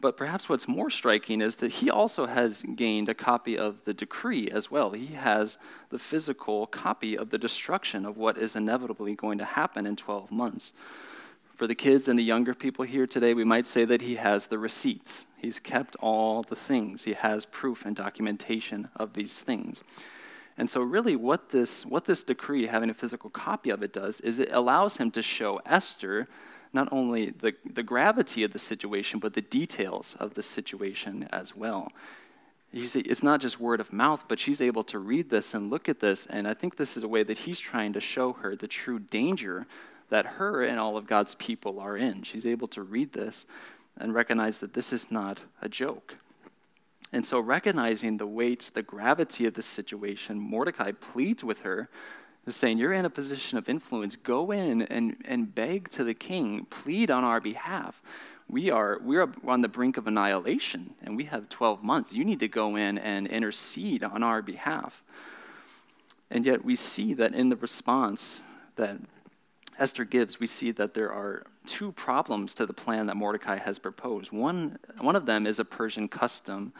But 0.00 0.16
perhaps 0.16 0.48
what's 0.48 0.68
more 0.68 0.90
striking 0.90 1.40
is 1.40 1.56
that 1.56 1.72
he 1.72 1.90
also 1.90 2.26
has 2.26 2.62
gained 2.74 3.08
a 3.08 3.14
copy 3.14 3.56
of 3.56 3.82
the 3.84 3.94
decree 3.94 4.50
as 4.50 4.70
well. 4.70 4.90
He 4.90 5.14
has 5.14 5.56
the 5.88 5.98
physical 5.98 6.66
copy 6.66 7.16
of 7.16 7.30
the 7.30 7.38
destruction 7.38 8.04
of 8.04 8.18
what 8.18 8.36
is 8.36 8.56
inevitably 8.56 9.14
going 9.14 9.38
to 9.38 9.44
happen 9.44 9.86
in 9.86 9.96
12 9.96 10.30
months. 10.30 10.72
For 11.56 11.66
the 11.66 11.74
kids 11.74 12.08
and 12.08 12.18
the 12.18 12.22
younger 12.22 12.52
people 12.52 12.84
here 12.84 13.06
today, 13.06 13.32
we 13.32 13.44
might 13.44 13.66
say 13.66 13.86
that 13.86 14.02
he 14.02 14.16
has 14.16 14.46
the 14.46 14.58
receipts. 14.58 15.24
He's 15.38 15.58
kept 15.58 15.96
all 15.96 16.42
the 16.42 16.56
things. 16.56 17.04
He 17.04 17.14
has 17.14 17.46
proof 17.46 17.86
and 17.86 17.96
documentation 17.96 18.90
of 18.94 19.14
these 19.14 19.40
things. 19.40 19.82
And 20.58 20.68
so, 20.68 20.82
really, 20.82 21.16
what 21.16 21.50
this, 21.50 21.86
what 21.86 22.04
this 22.04 22.22
decree, 22.22 22.66
having 22.66 22.90
a 22.90 22.94
physical 22.94 23.30
copy 23.30 23.70
of 23.70 23.82
it, 23.82 23.94
does 23.94 24.20
is 24.20 24.38
it 24.38 24.50
allows 24.52 24.98
him 24.98 25.10
to 25.12 25.22
show 25.22 25.60
Esther 25.64 26.26
not 26.76 26.92
only 26.92 27.30
the, 27.30 27.54
the 27.72 27.82
gravity 27.82 28.44
of 28.44 28.52
the 28.52 28.58
situation, 28.60 29.18
but 29.18 29.34
the 29.34 29.40
details 29.40 30.14
of 30.20 30.34
the 30.34 30.42
situation 30.42 31.28
as 31.32 31.56
well. 31.56 31.90
He's, 32.70 32.94
it's 32.94 33.22
not 33.22 33.40
just 33.40 33.58
word 33.58 33.80
of 33.80 33.92
mouth, 33.92 34.26
but 34.28 34.38
she's 34.38 34.60
able 34.60 34.84
to 34.84 34.98
read 34.98 35.30
this 35.30 35.54
and 35.54 35.70
look 35.70 35.88
at 35.88 35.98
this. 35.98 36.26
And 36.26 36.46
I 36.46 36.54
think 36.54 36.76
this 36.76 36.96
is 36.96 37.02
a 37.02 37.08
way 37.08 37.22
that 37.24 37.38
he's 37.38 37.58
trying 37.58 37.94
to 37.94 38.00
show 38.00 38.34
her 38.34 38.54
the 38.54 38.68
true 38.68 38.98
danger 38.98 39.66
that 40.10 40.26
her 40.26 40.62
and 40.62 40.78
all 40.78 40.96
of 40.96 41.06
God's 41.06 41.34
people 41.34 41.80
are 41.80 41.96
in. 41.96 42.22
She's 42.22 42.46
able 42.46 42.68
to 42.68 42.82
read 42.82 43.12
this 43.12 43.46
and 43.96 44.14
recognize 44.14 44.58
that 44.58 44.74
this 44.74 44.92
is 44.92 45.10
not 45.10 45.42
a 45.62 45.68
joke. 45.68 46.14
And 47.12 47.24
so, 47.24 47.40
recognizing 47.40 48.18
the 48.18 48.26
weight, 48.26 48.70
the 48.74 48.82
gravity 48.82 49.46
of 49.46 49.54
this 49.54 49.66
situation, 49.66 50.38
Mordecai 50.38 50.92
pleads 50.92 51.42
with 51.42 51.60
her, 51.60 51.88
saying, 52.54 52.78
You're 52.78 52.92
in 52.92 53.04
a 53.04 53.10
position 53.10 53.58
of 53.58 53.68
influence. 53.68 54.14
Go 54.14 54.52
in 54.52 54.82
and, 54.82 55.16
and 55.24 55.52
beg 55.52 55.90
to 55.90 56.04
the 56.04 56.14
king, 56.14 56.66
plead 56.70 57.10
on 57.10 57.24
our 57.24 57.40
behalf. 57.40 58.00
We 58.48 58.70
are, 58.70 59.00
we 59.02 59.16
are 59.16 59.28
on 59.44 59.62
the 59.62 59.68
brink 59.68 59.96
of 59.96 60.06
annihilation, 60.06 60.94
and 61.02 61.16
we 61.16 61.24
have 61.24 61.48
12 61.48 61.82
months. 61.82 62.12
You 62.12 62.24
need 62.24 62.38
to 62.40 62.48
go 62.48 62.76
in 62.76 62.98
and 62.98 63.26
intercede 63.26 64.04
on 64.04 64.22
our 64.22 64.40
behalf. 64.40 65.02
And 66.30 66.46
yet, 66.46 66.64
we 66.64 66.76
see 66.76 67.14
that 67.14 67.34
in 67.34 67.48
the 67.48 67.56
response 67.56 68.42
that 68.76 68.98
Esther 69.78 70.04
gives, 70.04 70.38
we 70.38 70.46
see 70.46 70.70
that 70.72 70.94
there 70.94 71.12
are 71.12 71.44
two 71.66 71.92
problems 71.92 72.54
to 72.54 72.66
the 72.66 72.72
plan 72.72 73.06
that 73.06 73.16
Mordecai 73.16 73.58
has 73.58 73.78
proposed. 73.78 74.32
One, 74.32 74.78
one 75.00 75.16
of 75.16 75.26
them 75.26 75.46
is 75.46 75.58
a 75.58 75.64
Persian 75.64 76.08
custom, 76.08 76.72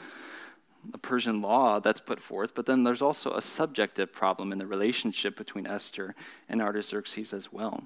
a 0.92 0.99
Persian 0.99 1.40
law 1.42 1.81
that's 1.81 2.01
put 2.01 2.20
forth, 2.20 2.55
but 2.55 2.66
then 2.66 2.85
there's 2.85 3.03
also 3.03 3.33
a 3.33 3.40
subjective 3.40 4.12
problem 4.12 4.53
in 4.53 4.59
the 4.59 4.66
relationship 4.66 5.37
between 5.37 5.66
Esther 5.66 6.14
and 6.49 6.62
Artaxerxes 6.62 7.33
as 7.33 7.53
well. 7.53 7.85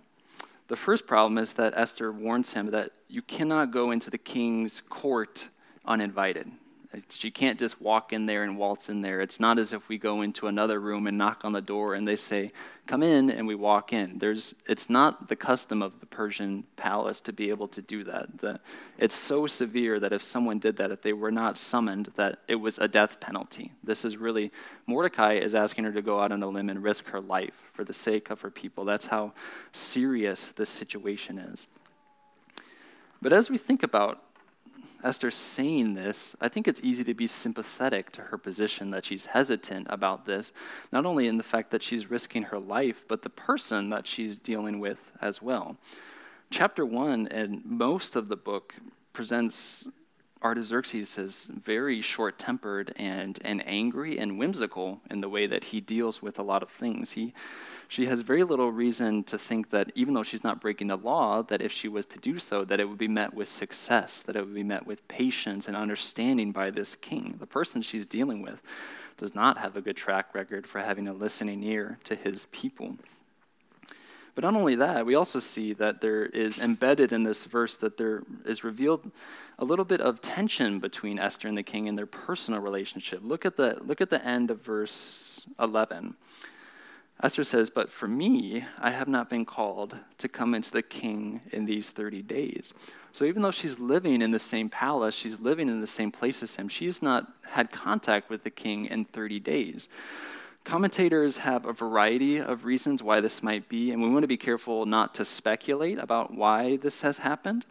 The 0.68 0.76
first 0.76 1.06
problem 1.06 1.36
is 1.38 1.54
that 1.54 1.74
Esther 1.76 2.12
warns 2.12 2.52
him 2.52 2.70
that 2.70 2.92
you 3.08 3.22
cannot 3.22 3.72
go 3.72 3.90
into 3.90 4.10
the 4.10 4.18
king's 4.18 4.82
court 4.88 5.48
uninvited. 5.84 6.50
She 7.08 7.30
can't 7.30 7.56
just 7.56 7.80
walk 7.80 8.12
in 8.12 8.26
there 8.26 8.42
and 8.42 8.58
waltz 8.58 8.88
in 8.88 9.00
there. 9.00 9.20
It's 9.20 9.38
not 9.38 9.60
as 9.60 9.72
if 9.72 9.88
we 9.88 9.96
go 9.96 10.22
into 10.22 10.48
another 10.48 10.80
room 10.80 11.06
and 11.06 11.16
knock 11.16 11.44
on 11.44 11.52
the 11.52 11.60
door 11.60 11.94
and 11.94 12.06
they 12.06 12.16
say, 12.16 12.50
Come 12.88 13.04
in, 13.04 13.30
and 13.30 13.46
we 13.46 13.54
walk 13.54 13.92
in. 13.92 14.18
There's, 14.18 14.52
it's 14.66 14.90
not 14.90 15.28
the 15.28 15.36
custom 15.36 15.80
of 15.80 16.00
the 16.00 16.06
Persian 16.06 16.64
palace 16.74 17.20
to 17.20 17.32
be 17.32 17.48
able 17.50 17.68
to 17.68 17.80
do 17.80 18.02
that. 18.02 18.38
The, 18.38 18.58
it's 18.98 19.14
so 19.14 19.46
severe 19.46 20.00
that 20.00 20.12
if 20.12 20.24
someone 20.24 20.58
did 20.58 20.76
that, 20.78 20.90
if 20.90 21.00
they 21.00 21.12
were 21.12 21.30
not 21.30 21.56
summoned, 21.56 22.10
that 22.16 22.40
it 22.48 22.56
was 22.56 22.78
a 22.78 22.88
death 22.88 23.20
penalty. 23.20 23.70
This 23.84 24.04
is 24.04 24.16
really, 24.16 24.50
Mordecai 24.88 25.34
is 25.34 25.54
asking 25.54 25.84
her 25.84 25.92
to 25.92 26.02
go 26.02 26.18
out 26.18 26.32
on 26.32 26.42
a 26.42 26.48
limb 26.48 26.68
and 26.68 26.82
risk 26.82 27.06
her 27.06 27.20
life 27.20 27.70
for 27.72 27.84
the 27.84 27.94
sake 27.94 28.30
of 28.30 28.40
her 28.40 28.50
people. 28.50 28.84
That's 28.84 29.06
how 29.06 29.34
serious 29.72 30.48
this 30.48 30.68
situation 30.68 31.38
is. 31.38 31.68
But 33.22 33.32
as 33.32 33.48
we 33.48 33.58
think 33.58 33.84
about 33.84 34.20
Esther 35.02 35.30
saying 35.30 35.94
this, 35.94 36.36
I 36.40 36.48
think 36.48 36.68
it's 36.68 36.80
easy 36.82 37.04
to 37.04 37.14
be 37.14 37.26
sympathetic 37.26 38.12
to 38.12 38.22
her 38.22 38.38
position 38.38 38.90
that 38.90 39.04
she's 39.04 39.26
hesitant 39.26 39.86
about 39.90 40.26
this, 40.26 40.52
not 40.92 41.06
only 41.06 41.26
in 41.26 41.38
the 41.38 41.42
fact 41.42 41.70
that 41.70 41.82
she's 41.82 42.10
risking 42.10 42.44
her 42.44 42.58
life, 42.58 43.04
but 43.08 43.22
the 43.22 43.30
person 43.30 43.90
that 43.90 44.06
she's 44.06 44.38
dealing 44.38 44.80
with 44.80 45.10
as 45.20 45.40
well. 45.40 45.76
Chapter 46.50 46.84
1 46.84 47.28
and 47.28 47.64
most 47.64 48.16
of 48.16 48.28
the 48.28 48.36
book 48.36 48.74
presents 49.12 49.86
Artaxerxes 50.42 51.18
as 51.18 51.44
very 51.44 52.00
short 52.00 52.38
tempered 52.38 52.94
and, 52.96 53.38
and 53.44 53.62
angry 53.66 54.18
and 54.18 54.38
whimsical 54.38 55.00
in 55.10 55.20
the 55.20 55.28
way 55.28 55.46
that 55.46 55.64
he 55.64 55.80
deals 55.80 56.22
with 56.22 56.38
a 56.38 56.42
lot 56.42 56.62
of 56.62 56.70
things. 56.70 57.12
He, 57.12 57.34
she 57.90 58.06
has 58.06 58.20
very 58.20 58.44
little 58.44 58.70
reason 58.70 59.24
to 59.24 59.36
think 59.36 59.70
that 59.70 59.90
even 59.96 60.14
though 60.14 60.22
she's 60.22 60.44
not 60.44 60.60
breaking 60.60 60.86
the 60.86 60.96
law, 60.96 61.42
that 61.42 61.60
if 61.60 61.72
she 61.72 61.88
was 61.88 62.06
to 62.06 62.20
do 62.20 62.38
so, 62.38 62.64
that 62.64 62.78
it 62.78 62.88
would 62.88 62.98
be 62.98 63.08
met 63.08 63.34
with 63.34 63.48
success, 63.48 64.20
that 64.20 64.36
it 64.36 64.44
would 64.44 64.54
be 64.54 64.62
met 64.62 64.86
with 64.86 65.06
patience 65.08 65.66
and 65.66 65.76
understanding 65.76 66.52
by 66.52 66.70
this 66.70 66.94
king. 66.94 67.34
The 67.40 67.48
person 67.48 67.82
she's 67.82 68.06
dealing 68.06 68.42
with 68.42 68.62
does 69.16 69.34
not 69.34 69.58
have 69.58 69.76
a 69.76 69.80
good 69.80 69.96
track 69.96 70.36
record 70.36 70.68
for 70.68 70.78
having 70.78 71.08
a 71.08 71.12
listening 71.12 71.64
ear 71.64 71.98
to 72.04 72.14
his 72.14 72.46
people. 72.52 72.96
But 74.36 74.44
not 74.44 74.54
only 74.54 74.76
that, 74.76 75.04
we 75.04 75.16
also 75.16 75.40
see 75.40 75.72
that 75.72 76.00
there 76.00 76.26
is 76.26 76.60
embedded 76.60 77.10
in 77.12 77.24
this 77.24 77.44
verse 77.44 77.74
that 77.78 77.96
there 77.96 78.22
is 78.46 78.62
revealed 78.62 79.10
a 79.58 79.64
little 79.64 79.84
bit 79.84 80.00
of 80.00 80.20
tension 80.20 80.78
between 80.78 81.18
Esther 81.18 81.48
and 81.48 81.58
the 81.58 81.64
king 81.64 81.86
in 81.86 81.96
their 81.96 82.06
personal 82.06 82.60
relationship. 82.60 83.18
Look 83.24 83.44
at 83.44 83.56
the, 83.56 83.80
look 83.82 84.00
at 84.00 84.10
the 84.10 84.24
end 84.24 84.52
of 84.52 84.62
verse 84.62 85.44
11. 85.58 86.14
Esther 87.22 87.44
says, 87.44 87.68
But 87.68 87.90
for 87.90 88.08
me, 88.08 88.64
I 88.78 88.90
have 88.90 89.08
not 89.08 89.28
been 89.28 89.44
called 89.44 89.96
to 90.18 90.28
come 90.28 90.54
into 90.54 90.70
the 90.70 90.82
king 90.82 91.42
in 91.52 91.66
these 91.66 91.90
30 91.90 92.22
days. 92.22 92.72
So 93.12 93.24
even 93.24 93.42
though 93.42 93.50
she's 93.50 93.78
living 93.78 94.22
in 94.22 94.30
the 94.30 94.38
same 94.38 94.70
palace, 94.70 95.14
she's 95.14 95.40
living 95.40 95.68
in 95.68 95.80
the 95.80 95.86
same 95.86 96.12
place 96.12 96.42
as 96.42 96.56
him, 96.56 96.68
she's 96.68 97.02
not 97.02 97.26
had 97.42 97.70
contact 97.70 98.30
with 98.30 98.42
the 98.42 98.50
king 98.50 98.86
in 98.86 99.04
30 99.04 99.40
days. 99.40 99.88
Commentators 100.64 101.38
have 101.38 101.66
a 101.66 101.72
variety 101.72 102.38
of 102.38 102.64
reasons 102.64 103.02
why 103.02 103.20
this 103.20 103.42
might 103.42 103.68
be, 103.68 103.90
and 103.90 104.02
we 104.02 104.08
want 104.08 104.22
to 104.22 104.28
be 104.28 104.36
careful 104.36 104.86
not 104.86 105.14
to 105.14 105.24
speculate 105.24 105.98
about 105.98 106.32
why 106.32 106.76
this 106.76 107.02
has 107.02 107.18
happened. 107.18 107.66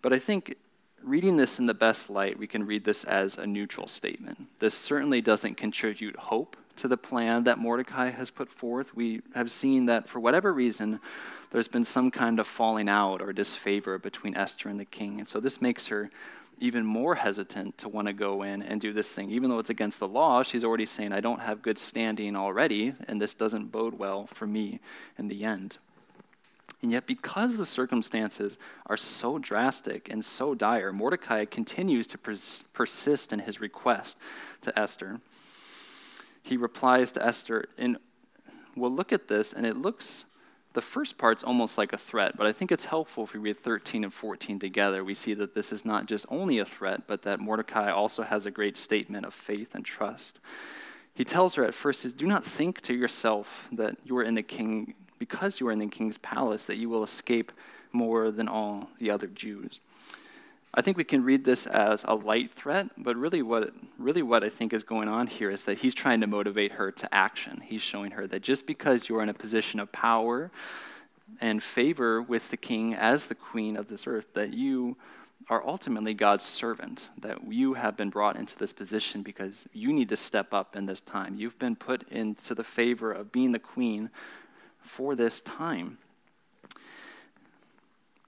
But 0.00 0.12
I 0.12 0.18
think 0.18 0.56
reading 1.02 1.36
this 1.36 1.58
in 1.58 1.66
the 1.66 1.74
best 1.74 2.10
light, 2.10 2.38
we 2.38 2.46
can 2.46 2.66
read 2.66 2.84
this 2.84 3.04
as 3.04 3.38
a 3.38 3.46
neutral 3.46 3.86
statement. 3.86 4.48
This 4.58 4.74
certainly 4.74 5.20
doesn't 5.20 5.56
contribute 5.56 6.16
hope 6.16 6.56
to 6.76 6.88
the 6.88 6.96
plan 6.96 7.44
that 7.44 7.58
Mordecai 7.58 8.10
has 8.10 8.30
put 8.30 8.50
forth. 8.50 8.94
We 8.94 9.22
have 9.34 9.50
seen 9.50 9.86
that 9.86 10.08
for 10.08 10.20
whatever 10.20 10.52
reason, 10.52 11.00
there's 11.50 11.68
been 11.68 11.84
some 11.84 12.10
kind 12.10 12.40
of 12.40 12.46
falling 12.46 12.88
out 12.88 13.20
or 13.20 13.32
disfavor 13.32 13.98
between 13.98 14.36
Esther 14.36 14.68
and 14.68 14.80
the 14.80 14.84
king. 14.84 15.18
And 15.18 15.28
so 15.28 15.38
this 15.40 15.60
makes 15.60 15.86
her 15.88 16.10
even 16.58 16.84
more 16.84 17.16
hesitant 17.16 17.76
to 17.78 17.88
want 17.88 18.06
to 18.06 18.12
go 18.12 18.42
in 18.42 18.62
and 18.62 18.80
do 18.80 18.92
this 18.92 19.12
thing. 19.12 19.30
Even 19.30 19.50
though 19.50 19.58
it's 19.58 19.70
against 19.70 19.98
the 19.98 20.08
law, 20.08 20.42
she's 20.42 20.64
already 20.64 20.86
saying, 20.86 21.12
I 21.12 21.20
don't 21.20 21.40
have 21.40 21.60
good 21.60 21.76
standing 21.76 22.36
already, 22.36 22.94
and 23.08 23.20
this 23.20 23.34
doesn't 23.34 23.72
bode 23.72 23.98
well 23.98 24.26
for 24.26 24.46
me 24.46 24.80
in 25.18 25.28
the 25.28 25.44
end. 25.44 25.78
And 26.80 26.90
yet, 26.90 27.06
because 27.06 27.56
the 27.56 27.66
circumstances 27.66 28.58
are 28.86 28.96
so 28.96 29.38
drastic 29.38 30.10
and 30.10 30.24
so 30.24 30.54
dire, 30.54 30.92
Mordecai 30.92 31.44
continues 31.44 32.06
to 32.08 32.18
pers- 32.18 32.64
persist 32.72 33.32
in 33.32 33.40
his 33.40 33.60
request 33.60 34.18
to 34.62 34.76
Esther. 34.78 35.20
He 36.42 36.56
replies 36.56 37.12
to 37.12 37.24
Esther, 37.24 37.68
and 37.78 37.98
we'll 38.76 38.90
look 38.90 39.12
at 39.12 39.28
this, 39.28 39.52
and 39.52 39.64
it 39.64 39.76
looks, 39.76 40.24
the 40.72 40.80
first 40.80 41.18
part's 41.18 41.44
almost 41.44 41.78
like 41.78 41.92
a 41.92 41.98
threat, 41.98 42.36
but 42.36 42.46
I 42.46 42.52
think 42.52 42.72
it's 42.72 42.84
helpful 42.84 43.24
if 43.24 43.32
we 43.32 43.40
read 43.40 43.58
13 43.58 44.04
and 44.04 44.12
14 44.12 44.58
together. 44.58 45.04
We 45.04 45.14
see 45.14 45.34
that 45.34 45.54
this 45.54 45.72
is 45.72 45.84
not 45.84 46.06
just 46.06 46.26
only 46.28 46.58
a 46.58 46.64
threat, 46.64 47.02
but 47.06 47.22
that 47.22 47.40
Mordecai 47.40 47.90
also 47.90 48.22
has 48.22 48.46
a 48.46 48.50
great 48.50 48.76
statement 48.76 49.24
of 49.24 49.34
faith 49.34 49.74
and 49.74 49.84
trust. 49.84 50.40
He 51.14 51.24
tells 51.24 51.54
her 51.54 51.64
at 51.64 51.74
first, 51.74 52.00
says, 52.00 52.14
Do 52.14 52.26
not 52.26 52.44
think 52.44 52.80
to 52.82 52.94
yourself 52.94 53.68
that 53.72 53.96
you 54.04 54.16
are 54.16 54.22
in 54.22 54.34
the 54.34 54.42
king 54.42 54.94
because 55.18 55.60
you 55.60 55.68
are 55.68 55.72
in 55.72 55.78
the 55.78 55.86
king's 55.86 56.18
palace, 56.18 56.64
that 56.64 56.78
you 56.78 56.88
will 56.88 57.04
escape 57.04 57.52
more 57.92 58.32
than 58.32 58.48
all 58.48 58.88
the 58.98 59.10
other 59.10 59.28
Jews. 59.28 59.78
I 60.74 60.80
think 60.80 60.96
we 60.96 61.04
can 61.04 61.22
read 61.22 61.44
this 61.44 61.66
as 61.66 62.02
a 62.08 62.14
light 62.14 62.50
threat, 62.52 62.88
but 62.96 63.14
really 63.16 63.42
what, 63.42 63.74
really 63.98 64.22
what 64.22 64.42
I 64.42 64.48
think 64.48 64.72
is 64.72 64.82
going 64.82 65.08
on 65.08 65.26
here 65.26 65.50
is 65.50 65.64
that 65.64 65.78
he's 65.78 65.94
trying 65.94 66.22
to 66.22 66.26
motivate 66.26 66.72
her 66.72 66.90
to 66.90 67.14
action. 67.14 67.60
He's 67.60 67.82
showing 67.82 68.12
her 68.12 68.26
that 68.28 68.40
just 68.40 68.66
because 68.66 69.06
you're 69.06 69.22
in 69.22 69.28
a 69.28 69.34
position 69.34 69.80
of 69.80 69.92
power 69.92 70.50
and 71.42 71.62
favor 71.62 72.22
with 72.22 72.50
the 72.50 72.56
king 72.56 72.94
as 72.94 73.26
the 73.26 73.34
queen 73.34 73.76
of 73.76 73.88
this 73.88 74.06
earth, 74.06 74.32
that 74.32 74.54
you 74.54 74.96
are 75.50 75.62
ultimately 75.66 76.14
God's 76.14 76.44
servant, 76.44 77.10
that 77.18 77.52
you 77.52 77.74
have 77.74 77.94
been 77.94 78.08
brought 78.08 78.36
into 78.36 78.56
this 78.56 78.72
position 78.72 79.22
because 79.22 79.66
you 79.74 79.92
need 79.92 80.08
to 80.08 80.16
step 80.16 80.54
up 80.54 80.74
in 80.74 80.86
this 80.86 81.02
time. 81.02 81.34
You've 81.36 81.58
been 81.58 81.76
put 81.76 82.08
into 82.08 82.54
the 82.54 82.64
favor 82.64 83.12
of 83.12 83.30
being 83.30 83.52
the 83.52 83.58
queen 83.58 84.08
for 84.80 85.14
this 85.14 85.40
time. 85.40 85.98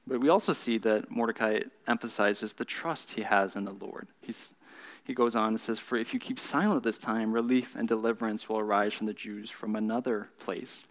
But 0.07 0.21
we 0.21 0.29
also 0.29 0.53
see 0.53 0.79
that 0.79 1.11
Mordecai 1.11 1.61
emphasizes 1.87 2.53
the 2.53 2.65
trust 2.65 3.13
he 3.13 3.23
has 3.23 3.57
in 3.57 3.65
the 3.65 3.73
Lord. 3.73 4.07
He's, 4.21 4.55
he 5.05 5.15
goes 5.15 5.35
on 5.35 5.49
and 5.49 5.61
says, 5.61 5.79
For 5.79 5.97
if 5.97 6.13
you 6.13 6.21
keep 6.21 6.39
silent 6.39 6.83
this 6.83 6.99
time, 6.99 7.33
relief 7.33 7.75
and 7.75 7.89
deliverance 7.89 8.49
will 8.49 8.59
arise 8.59 8.93
from 8.93 9.07
the 9.07 9.15
Jews 9.15 9.51
from 9.51 9.75
another 9.77 10.29
place. 10.39 10.85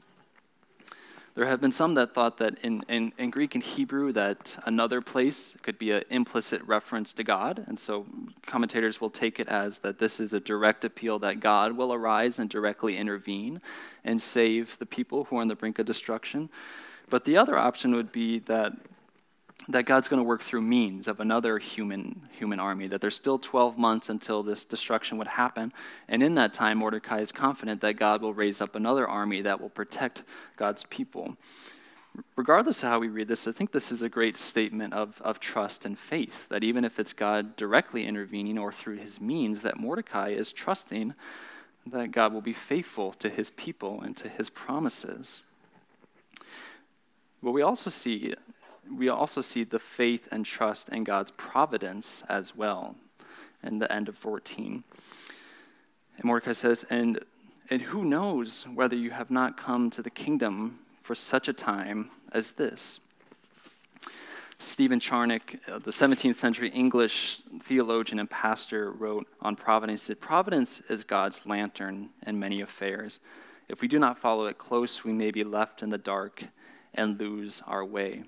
There 1.35 1.47
have 1.47 1.59
been 1.59 1.71
some 1.71 1.95
that 1.95 2.13
thought 2.13 2.37
that 2.37 2.59
in, 2.59 2.83
in, 2.89 3.11
in, 3.17 3.31
Greek 3.31 3.55
and 3.55 3.63
Hebrew 3.63 4.11
that 4.11 4.55
another 4.65 5.01
place 5.01 5.55
could 5.63 5.79
be 5.79 5.89
an 5.89 6.03
implicit 6.11 6.61
reference 6.67 7.11
to 7.13 7.23
God. 7.23 7.63
And 7.65 7.77
so 7.77 8.05
commentators 8.45 9.01
will 9.01 9.09
take 9.09 9.39
it 9.39 9.47
as 9.47 9.79
that 9.79 9.97
this 9.97 10.19
is 10.19 10.33
a 10.33 10.39
direct 10.39 10.85
appeal 10.85 11.17
that 11.19 11.39
God 11.39 11.75
will 11.75 11.91
arise 11.91 12.37
and 12.37 12.47
directly 12.51 12.97
intervene 12.97 13.61
and 14.03 14.21
save 14.21 14.77
the 14.77 14.85
people 14.85 15.23
who 15.23 15.37
are 15.37 15.41
on 15.41 15.47
the 15.47 15.55
brink 15.55 15.79
of 15.79 15.87
destruction. 15.87 16.49
But 17.09 17.25
the 17.25 17.37
other 17.37 17.57
option 17.57 17.95
would 17.95 18.11
be 18.11 18.37
that 18.39 18.73
that 19.69 19.85
God's 19.85 20.07
going 20.07 20.21
to 20.21 20.27
work 20.27 20.41
through 20.41 20.61
means 20.61 21.07
of 21.07 21.19
another 21.19 21.57
human 21.57 22.27
human 22.31 22.59
army, 22.59 22.87
that 22.87 23.01
there's 23.01 23.15
still 23.15 23.39
12 23.39 23.77
months 23.77 24.09
until 24.09 24.43
this 24.43 24.65
destruction 24.65 25.17
would 25.17 25.27
happen. 25.27 25.71
And 26.07 26.21
in 26.21 26.35
that 26.35 26.53
time, 26.53 26.79
Mordecai 26.79 27.19
is 27.19 27.31
confident 27.31 27.81
that 27.81 27.93
God 27.93 28.21
will 28.21 28.33
raise 28.33 28.61
up 28.61 28.75
another 28.75 29.07
army 29.07 29.41
that 29.41 29.61
will 29.61 29.69
protect 29.69 30.23
God's 30.57 30.83
people. 30.89 31.37
Regardless 32.35 32.83
of 32.83 32.89
how 32.89 32.99
we 32.99 33.07
read 33.07 33.27
this, 33.27 33.47
I 33.47 33.51
think 33.51 33.71
this 33.71 33.91
is 33.91 34.01
a 34.01 34.09
great 34.09 34.37
statement 34.37 34.93
of, 34.93 35.19
of 35.21 35.39
trust 35.39 35.85
and 35.85 35.97
faith, 35.97 36.47
that 36.49 36.63
even 36.63 36.85
if 36.85 36.99
it's 36.99 37.13
God 37.13 37.55
directly 37.55 38.05
intervening 38.05 38.59
or 38.59 38.71
through 38.71 38.97
his 38.97 39.19
means, 39.19 39.61
that 39.61 39.79
Mordecai 39.79 40.29
is 40.29 40.51
trusting 40.51 41.15
that 41.87 42.11
God 42.11 42.33
will 42.33 42.41
be 42.41 42.53
faithful 42.53 43.13
to 43.13 43.29
his 43.29 43.51
people 43.51 44.01
and 44.01 44.15
to 44.17 44.29
his 44.29 44.49
promises. 44.49 45.41
But 47.41 47.51
we 47.51 47.61
also 47.61 47.89
see 47.89 48.33
we 48.91 49.09
also 49.09 49.41
see 49.41 49.63
the 49.63 49.79
faith 49.79 50.27
and 50.31 50.45
trust 50.45 50.89
in 50.89 51.03
God's 51.03 51.31
providence 51.31 52.23
as 52.29 52.55
well 52.55 52.95
in 53.63 53.79
the 53.79 53.91
end 53.91 54.09
of 54.09 54.17
14. 54.17 54.83
And 56.17 56.25
Mordecai 56.25 56.53
says, 56.53 56.85
and, 56.89 57.19
and 57.69 57.81
who 57.81 58.05
knows 58.05 58.67
whether 58.73 58.95
you 58.95 59.11
have 59.11 59.31
not 59.31 59.57
come 59.57 59.89
to 59.91 60.01
the 60.01 60.09
kingdom 60.09 60.79
for 61.01 61.15
such 61.15 61.47
a 61.47 61.53
time 61.53 62.11
as 62.31 62.51
this? 62.51 62.99
Stephen 64.59 64.99
Charnock, 64.99 65.55
uh, 65.67 65.79
the 65.79 65.91
17th 65.91 66.35
century 66.35 66.69
English 66.69 67.41
theologian 67.63 68.19
and 68.19 68.29
pastor, 68.29 68.91
wrote 68.91 69.27
on 69.41 69.55
providence. 69.55 70.07
that 70.07 70.21
Providence 70.21 70.81
is 70.89 71.03
God's 71.03 71.45
lantern 71.45 72.09
in 72.25 72.39
many 72.39 72.61
affairs. 72.61 73.19
If 73.67 73.81
we 73.81 73.87
do 73.87 73.99
not 73.99 74.17
follow 74.17 74.45
it 74.45 74.57
close, 74.57 75.03
we 75.03 75.11
may 75.11 75.31
be 75.31 75.43
left 75.43 75.83
in 75.83 75.89
the 75.89 75.97
dark 75.97 76.45
and 76.93 77.19
lose 77.19 77.61
our 77.67 77.83
way. 77.83 78.23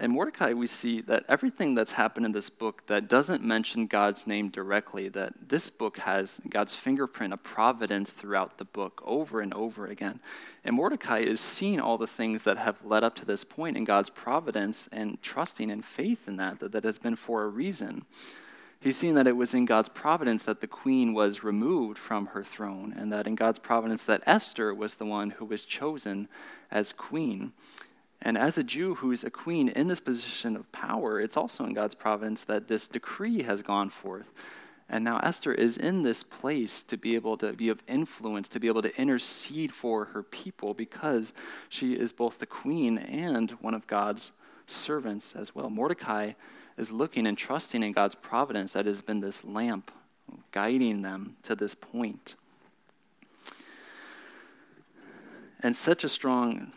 In 0.00 0.12
Mordecai, 0.12 0.52
we 0.52 0.68
see 0.68 1.00
that 1.02 1.24
everything 1.28 1.74
that's 1.74 1.90
happened 1.90 2.24
in 2.24 2.30
this 2.30 2.50
book 2.50 2.86
that 2.86 3.08
doesn't 3.08 3.42
mention 3.42 3.88
God's 3.88 4.28
name 4.28 4.48
directly, 4.48 5.08
that 5.08 5.32
this 5.48 5.70
book 5.70 5.98
has 5.98 6.40
God's 6.48 6.72
fingerprint 6.72 7.32
of 7.32 7.42
providence 7.42 8.12
throughout 8.12 8.58
the 8.58 8.64
book 8.64 9.02
over 9.04 9.40
and 9.40 9.52
over 9.54 9.88
again. 9.88 10.20
And 10.62 10.76
Mordecai 10.76 11.18
is 11.18 11.40
seeing 11.40 11.80
all 11.80 11.98
the 11.98 12.06
things 12.06 12.44
that 12.44 12.58
have 12.58 12.84
led 12.84 13.02
up 13.02 13.16
to 13.16 13.24
this 13.24 13.42
point 13.42 13.76
in 13.76 13.82
God's 13.82 14.10
providence 14.10 14.88
and 14.92 15.20
trusting 15.20 15.68
and 15.68 15.84
faith 15.84 16.28
in 16.28 16.36
that, 16.36 16.60
that, 16.60 16.70
that 16.70 16.84
has 16.84 17.00
been 17.00 17.16
for 17.16 17.42
a 17.42 17.48
reason. 17.48 18.04
He's 18.80 18.96
seeing 18.96 19.14
that 19.14 19.26
it 19.26 19.36
was 19.36 19.54
in 19.54 19.64
God's 19.64 19.88
providence 19.88 20.44
that 20.44 20.60
the 20.60 20.68
queen 20.68 21.12
was 21.12 21.42
removed 21.42 21.98
from 21.98 22.26
her 22.26 22.44
throne, 22.44 22.94
and 22.96 23.12
that 23.12 23.26
in 23.26 23.34
God's 23.34 23.58
providence 23.58 24.04
that 24.04 24.22
Esther 24.24 24.72
was 24.72 24.94
the 24.94 25.06
one 25.06 25.30
who 25.30 25.44
was 25.44 25.64
chosen 25.64 26.28
as 26.70 26.92
queen. 26.92 27.52
And 28.20 28.36
as 28.36 28.58
a 28.58 28.64
Jew 28.64 28.96
who's 28.96 29.22
a 29.22 29.30
queen 29.30 29.68
in 29.68 29.88
this 29.88 30.00
position 30.00 30.56
of 30.56 30.70
power, 30.72 31.20
it's 31.20 31.36
also 31.36 31.64
in 31.64 31.74
God's 31.74 31.94
providence 31.94 32.44
that 32.44 32.68
this 32.68 32.88
decree 32.88 33.42
has 33.44 33.62
gone 33.62 33.90
forth. 33.90 34.32
And 34.88 35.04
now 35.04 35.18
Esther 35.18 35.52
is 35.52 35.76
in 35.76 36.02
this 36.02 36.22
place 36.22 36.82
to 36.84 36.96
be 36.96 37.14
able 37.14 37.36
to 37.38 37.52
be 37.52 37.68
of 37.68 37.82
influence, 37.86 38.48
to 38.48 38.60
be 38.60 38.68
able 38.68 38.82
to 38.82 39.00
intercede 39.00 39.72
for 39.72 40.06
her 40.06 40.22
people 40.22 40.72
because 40.74 41.32
she 41.68 41.92
is 41.92 42.12
both 42.12 42.38
the 42.38 42.46
queen 42.46 42.98
and 42.98 43.50
one 43.60 43.74
of 43.74 43.86
God's 43.86 44.32
servants 44.66 45.36
as 45.36 45.54
well. 45.54 45.68
Mordecai 45.68 46.32
is 46.78 46.90
looking 46.90 47.26
and 47.26 47.36
trusting 47.36 47.82
in 47.82 47.92
God's 47.92 48.14
providence 48.14 48.72
that 48.72 48.86
has 48.86 49.02
been 49.02 49.20
this 49.20 49.44
lamp 49.44 49.90
guiding 50.52 51.02
them 51.02 51.34
to 51.42 51.54
this 51.54 51.74
point. 51.74 52.34
And 55.60 55.74
such 55.74 56.04
a 56.04 56.08
strong 56.08 56.72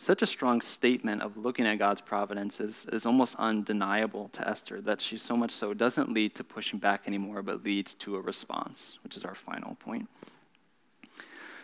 such 0.00 0.22
a 0.22 0.26
strong 0.26 0.60
statement 0.60 1.22
of 1.22 1.36
looking 1.36 1.66
at 1.66 1.78
God's 1.78 2.00
providence 2.00 2.60
is, 2.60 2.86
is 2.92 3.04
almost 3.04 3.34
undeniable 3.34 4.28
to 4.32 4.48
Esther, 4.48 4.80
that 4.82 5.00
she 5.00 5.16
so 5.16 5.36
much 5.36 5.50
so 5.50 5.74
doesn't 5.74 6.12
lead 6.12 6.36
to 6.36 6.44
pushing 6.44 6.78
back 6.78 7.02
anymore, 7.06 7.42
but 7.42 7.64
leads 7.64 7.94
to 7.94 8.14
a 8.14 8.20
response, 8.20 8.98
which 9.02 9.16
is 9.16 9.24
our 9.24 9.34
final 9.34 9.74
point. 9.74 10.08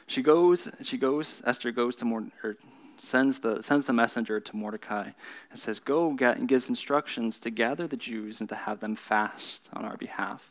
She 0.08 0.20
goes, 0.20 0.68
she 0.82 0.98
goes, 0.98 1.42
Esther 1.46 1.70
goes 1.70 1.94
to 1.96 2.04
Mord, 2.04 2.32
or 2.42 2.56
sends 2.98 3.38
the, 3.38 3.62
sends 3.62 3.84
the 3.84 3.92
messenger 3.92 4.40
to 4.40 4.56
Mordecai 4.56 5.10
and 5.50 5.58
says, 5.58 5.78
Go 5.78 6.12
get, 6.12 6.36
and 6.36 6.48
gives 6.48 6.68
instructions 6.68 7.38
to 7.38 7.50
gather 7.50 7.86
the 7.86 7.96
Jews 7.96 8.40
and 8.40 8.48
to 8.48 8.56
have 8.56 8.80
them 8.80 8.96
fast 8.96 9.68
on 9.72 9.84
our 9.84 9.96
behalf. 9.96 10.50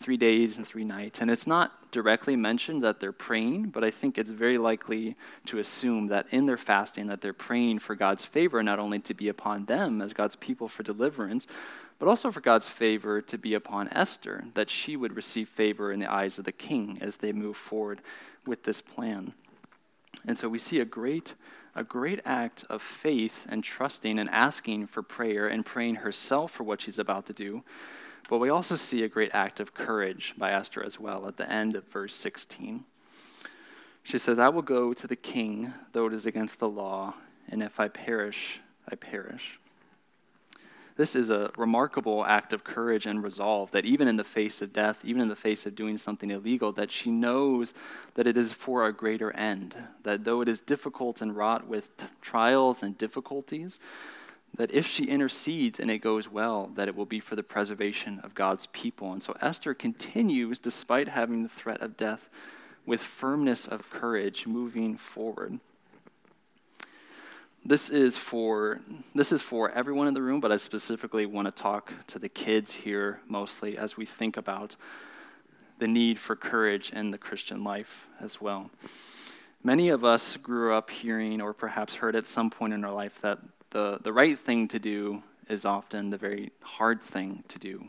Three 0.00 0.16
days 0.16 0.56
and 0.56 0.66
three 0.66 0.84
nights. 0.84 1.20
And 1.20 1.30
it's 1.30 1.46
not 1.46 1.90
directly 1.92 2.34
mentioned 2.34 2.82
that 2.82 3.00
they're 3.00 3.12
praying, 3.12 3.64
but 3.64 3.84
I 3.84 3.90
think 3.90 4.16
it's 4.16 4.30
very 4.30 4.56
likely 4.56 5.14
to 5.46 5.58
assume 5.58 6.06
that 6.08 6.26
in 6.30 6.46
their 6.46 6.56
fasting 6.56 7.06
that 7.08 7.20
they're 7.20 7.32
praying 7.34 7.80
for 7.80 7.94
God's 7.94 8.24
favor, 8.24 8.62
not 8.62 8.78
only 8.78 8.98
to 9.00 9.14
be 9.14 9.28
upon 9.28 9.66
them 9.66 10.00
as 10.00 10.14
God's 10.14 10.36
people 10.36 10.68
for 10.68 10.82
deliverance, 10.82 11.46
but 11.98 12.08
also 12.08 12.30
for 12.30 12.40
God's 12.40 12.68
favor 12.68 13.20
to 13.20 13.36
be 13.36 13.52
upon 13.52 13.88
Esther, 13.88 14.44
that 14.54 14.70
she 14.70 14.96
would 14.96 15.14
receive 15.14 15.48
favor 15.48 15.92
in 15.92 16.00
the 16.00 16.10
eyes 16.10 16.38
of 16.38 16.46
the 16.46 16.52
king 16.52 16.96
as 17.02 17.18
they 17.18 17.32
move 17.32 17.56
forward 17.56 18.00
with 18.46 18.62
this 18.62 18.80
plan. 18.80 19.34
And 20.26 20.38
so 20.38 20.48
we 20.48 20.58
see 20.58 20.80
a 20.80 20.84
great 20.84 21.34
a 21.76 21.84
great 21.84 22.20
act 22.24 22.64
of 22.68 22.82
faith 22.82 23.46
and 23.48 23.62
trusting 23.62 24.18
and 24.18 24.28
asking 24.30 24.88
for 24.88 25.02
prayer 25.02 25.46
and 25.46 25.64
praying 25.64 25.94
herself 25.94 26.50
for 26.50 26.64
what 26.64 26.80
she's 26.80 26.98
about 26.98 27.26
to 27.26 27.32
do. 27.32 27.62
But 28.30 28.38
we 28.38 28.48
also 28.48 28.76
see 28.76 29.02
a 29.02 29.08
great 29.08 29.32
act 29.34 29.58
of 29.58 29.74
courage 29.74 30.34
by 30.38 30.52
Esther 30.52 30.84
as 30.84 31.00
well 31.00 31.26
at 31.26 31.36
the 31.36 31.50
end 31.50 31.74
of 31.74 31.84
verse 31.88 32.14
16. 32.14 32.84
She 34.04 34.18
says, 34.18 34.38
I 34.38 34.48
will 34.48 34.62
go 34.62 34.94
to 34.94 35.06
the 35.08 35.16
king, 35.16 35.72
though 35.90 36.06
it 36.06 36.12
is 36.12 36.26
against 36.26 36.60
the 36.60 36.68
law, 36.68 37.14
and 37.48 37.60
if 37.60 37.80
I 37.80 37.88
perish, 37.88 38.60
I 38.88 38.94
perish. 38.94 39.58
This 40.96 41.16
is 41.16 41.28
a 41.28 41.50
remarkable 41.56 42.24
act 42.24 42.52
of 42.52 42.62
courage 42.62 43.04
and 43.04 43.20
resolve 43.20 43.72
that 43.72 43.84
even 43.84 44.06
in 44.06 44.16
the 44.16 44.22
face 44.22 44.62
of 44.62 44.72
death, 44.72 45.00
even 45.04 45.22
in 45.22 45.28
the 45.28 45.34
face 45.34 45.66
of 45.66 45.74
doing 45.74 45.98
something 45.98 46.30
illegal, 46.30 46.70
that 46.72 46.92
she 46.92 47.10
knows 47.10 47.74
that 48.14 48.28
it 48.28 48.36
is 48.36 48.52
for 48.52 48.86
a 48.86 48.92
greater 48.92 49.32
end. 49.32 49.74
That 50.04 50.22
though 50.22 50.40
it 50.40 50.48
is 50.48 50.60
difficult 50.60 51.20
and 51.20 51.36
wrought 51.36 51.66
with 51.66 51.96
t- 51.96 52.06
trials 52.20 52.84
and 52.84 52.96
difficulties, 52.96 53.80
that 54.54 54.72
if 54.72 54.86
she 54.86 55.04
intercedes 55.04 55.80
and 55.80 55.90
it 55.90 55.98
goes 55.98 56.28
well, 56.28 56.70
that 56.74 56.88
it 56.88 56.96
will 56.96 57.06
be 57.06 57.20
for 57.20 57.36
the 57.36 57.42
preservation 57.42 58.20
of 58.20 58.34
God's 58.34 58.66
people. 58.66 59.12
And 59.12 59.22
so 59.22 59.36
Esther 59.40 59.74
continues, 59.74 60.58
despite 60.58 61.08
having 61.08 61.42
the 61.42 61.48
threat 61.48 61.80
of 61.80 61.96
death, 61.96 62.28
with 62.86 63.00
firmness 63.00 63.66
of 63.66 63.88
courage 63.90 64.46
moving 64.46 64.96
forward. 64.96 65.60
This 67.64 67.90
is 67.90 68.16
for 68.16 68.80
this 69.14 69.32
is 69.32 69.42
for 69.42 69.70
everyone 69.70 70.08
in 70.08 70.14
the 70.14 70.22
room, 70.22 70.40
but 70.40 70.50
I 70.50 70.56
specifically 70.56 71.26
want 71.26 71.46
to 71.46 71.52
talk 71.52 71.92
to 72.08 72.18
the 72.18 72.28
kids 72.28 72.74
here 72.74 73.20
mostly 73.28 73.76
as 73.76 73.96
we 73.96 74.06
think 74.06 74.36
about 74.36 74.76
the 75.78 75.86
need 75.86 76.18
for 76.18 76.36
courage 76.36 76.90
in 76.90 77.10
the 77.10 77.18
Christian 77.18 77.62
life 77.62 78.06
as 78.18 78.40
well. 78.40 78.70
Many 79.62 79.90
of 79.90 80.04
us 80.04 80.36
grew 80.38 80.72
up 80.72 80.88
hearing 80.88 81.42
or 81.42 81.52
perhaps 81.52 81.96
heard 81.96 82.16
at 82.16 82.26
some 82.26 82.48
point 82.48 82.72
in 82.72 82.82
our 82.82 82.92
life 82.92 83.20
that 83.20 83.38
the, 83.70 83.98
the 84.02 84.12
right 84.12 84.38
thing 84.38 84.68
to 84.68 84.78
do 84.78 85.22
is 85.48 85.64
often 85.64 86.10
the 86.10 86.18
very 86.18 86.52
hard 86.60 87.00
thing 87.00 87.44
to 87.48 87.58
do. 87.58 87.88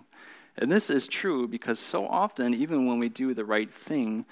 And 0.58 0.72
this 0.72 0.90
is 0.90 1.08
true 1.08 1.48
because 1.48 1.80
so 1.80 2.08
often, 2.08 2.54
even 2.54 2.86
when 2.86 3.00
we 3.00 3.10
do 3.10 3.34
the 3.34 3.46
right 3.46 3.72
thing, 3.74 4.26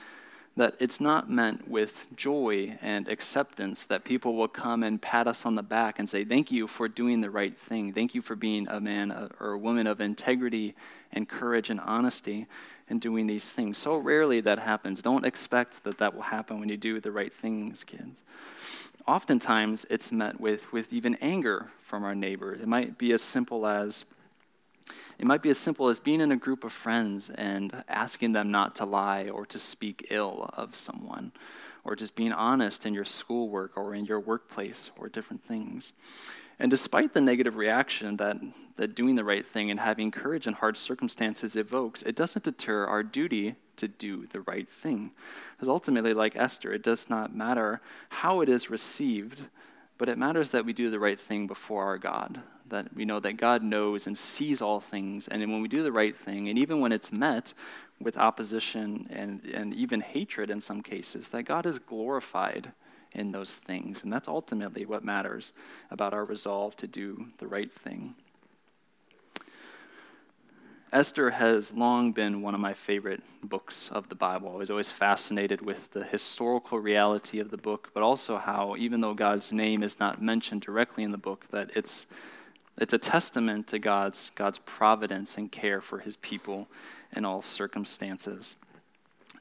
that 0.58 0.76
it's 0.80 1.00
not 1.00 1.30
meant 1.30 1.70
with 1.70 2.06
joy 2.16 2.78
and 2.82 3.08
acceptance 3.08 3.86
that 3.86 4.04
people 4.04 4.36
will 4.36 4.48
come 4.50 4.84
and 4.84 5.02
pat 5.02 5.26
us 5.26 5.46
on 5.46 5.56
the 5.56 5.64
back 5.64 6.00
and 6.00 6.10
say, 6.10 6.26
Thank 6.26 6.52
you 6.52 6.68
for 6.68 6.90
doing 6.90 7.22
the 7.22 7.30
right 7.30 7.58
thing. 7.58 7.94
Thank 7.94 8.14
you 8.14 8.22
for 8.22 8.36
being 8.36 8.68
a 8.68 8.82
man 8.82 9.12
uh, 9.12 9.30
or 9.40 9.52
a 9.52 9.58
woman 9.58 9.88
of 9.88 10.02
integrity 10.02 10.76
and 11.14 11.30
courage 11.30 11.70
and 11.70 11.80
honesty 11.80 12.46
and 12.90 13.00
doing 13.00 13.26
these 13.26 13.54
things. 13.54 13.78
So 13.78 13.96
rarely 13.96 14.42
that 14.42 14.60
happens. 14.60 15.02
Don't 15.02 15.26
expect 15.26 15.84
that 15.86 16.00
that 16.00 16.14
will 16.14 16.24
happen 16.24 16.60
when 16.60 16.68
you 16.68 16.78
do 16.78 17.00
the 17.00 17.12
right 17.12 17.32
things, 17.32 17.84
kids. 17.86 18.22
Oftentimes, 19.10 19.88
it's 19.90 20.12
met 20.12 20.40
with, 20.40 20.72
with 20.72 20.94
even 20.94 21.16
anger 21.16 21.72
from 21.82 22.04
our 22.04 22.14
neighbors. 22.14 22.62
It 22.62 22.68
might 22.68 23.00
be 23.00 23.12
as 23.12 23.24
simple 23.24 23.66
as, 23.66 24.06
it 25.18 25.26
might 25.26 25.42
be 25.42 25.50
as 25.50 25.58
simple 25.58 25.90
as 25.90 26.00
being 26.00 26.22
in 26.22 26.32
a 26.32 26.36
group 26.36 26.64
of 26.64 26.72
friends 26.72 27.32
and 27.32 27.84
asking 27.88 28.34
them 28.34 28.52
not 28.52 28.76
to 28.76 28.86
lie 28.86 29.30
or 29.30 29.48
to 29.48 29.58
speak 29.58 30.06
ill 30.12 30.48
of 30.54 30.76
someone, 30.76 31.32
or 31.84 31.96
just 31.96 32.14
being 32.14 32.32
honest 32.32 32.86
in 32.86 32.94
your 32.94 33.04
schoolwork 33.04 33.76
or 33.76 33.96
in 33.96 34.06
your 34.06 34.20
workplace 34.20 34.92
or 34.96 35.10
different 35.10 35.44
things. 35.44 35.94
And 36.60 36.70
despite 36.70 37.14
the 37.14 37.22
negative 37.22 37.56
reaction 37.56 38.18
that, 38.18 38.38
that 38.76 38.94
doing 38.94 39.16
the 39.16 39.24
right 39.24 39.46
thing 39.46 39.72
and 39.72 39.80
having 39.80 40.12
courage 40.12 40.46
in 40.46 40.54
hard 40.54 40.76
circumstances 40.76 41.56
evokes, 41.56 42.02
it 42.02 42.16
doesn't 42.16 42.44
deter 42.44 42.86
our 42.86 43.02
duty 43.02 43.56
to 43.78 43.88
do 43.88 44.28
the 44.28 44.42
right 44.42 44.68
thing. 44.68 45.12
Because 45.52 45.70
ultimately, 45.70 46.14
like 46.14 46.36
Esther, 46.36 46.74
it 46.74 46.84
does 46.84 47.10
not 47.10 47.34
matter 47.34 47.80
how 48.10 48.42
it 48.42 48.50
is 48.50 48.70
received, 48.70 49.44
but 49.98 50.10
it 50.10 50.18
matters 50.18 50.50
that 50.50 50.66
we 50.66 50.74
do 50.74 50.90
the 50.90 51.00
right 51.00 51.20
thing 51.20 51.48
before 51.48 51.86
our 51.86 51.98
God, 51.98 52.42
that 52.68 52.94
we 52.94 53.06
know 53.06 53.22
that 53.22 53.38
God 53.38 53.64
knows 53.64 54.06
and 54.06 54.18
sees 54.18 54.62
all 54.62 54.82
things. 54.82 55.30
And 55.30 55.42
when 55.42 55.62
we 55.62 55.70
do 55.70 55.82
the 55.82 55.94
right 55.94 56.16
thing, 56.16 56.50
and 56.50 56.60
even 56.60 56.82
when 56.82 56.92
it's 56.92 57.14
met 57.14 57.54
with 58.02 58.18
opposition 58.18 59.08
and, 59.10 59.44
and 59.54 59.74
even 59.74 60.02
hatred 60.02 60.50
in 60.50 60.60
some 60.60 60.82
cases, 60.82 61.30
that 61.30 61.44
God 61.44 61.66
is 61.66 61.80
glorified 61.80 62.74
in 63.14 63.32
those 63.32 63.56
things. 63.56 64.04
And 64.04 64.12
that's 64.12 64.28
ultimately 64.28 64.86
what 64.86 65.04
matters 65.04 65.54
about 65.92 66.14
our 66.14 66.26
resolve 66.26 66.76
to 66.78 66.88
do 66.88 67.28
the 67.38 67.48
right 67.48 67.72
thing. 67.72 68.16
Esther 70.92 71.30
has 71.30 71.72
long 71.72 72.12
been 72.12 72.42
one 72.42 72.56
of 72.56 72.60
my 72.60 72.74
favorite 72.74 73.22
books 73.44 73.90
of 73.92 74.10
the 74.10 74.16
Bible. 74.16 74.52
I 74.52 74.58
was 74.58 74.72
always 74.72 74.90
fascinated 74.90 75.62
with 75.62 75.92
the 75.92 76.04
historical 76.04 76.80
reality 76.80 77.40
of 77.40 77.52
the 77.52 77.58
book, 77.58 77.92
but 77.94 78.02
also 78.02 78.38
how, 78.38 78.76
even 78.76 79.00
though 79.00 79.14
God's 79.14 79.52
name 79.52 79.84
is 79.84 80.00
not 80.00 80.20
mentioned 80.20 80.62
directly 80.62 81.04
in 81.04 81.12
the 81.12 81.18
book, 81.18 81.46
that 81.52 81.70
it's 81.76 82.08
it's 82.80 82.94
a 82.94 82.98
testament 82.98 83.68
to 83.68 83.80
God's, 83.80 84.32
God's 84.36 84.60
providence 84.60 85.38
and 85.38 85.52
care 85.52 85.82
for 85.82 86.00
his 86.00 86.16
people 86.18 86.68
in 87.14 87.26
all 87.26 87.42
circumstances. 87.42 88.56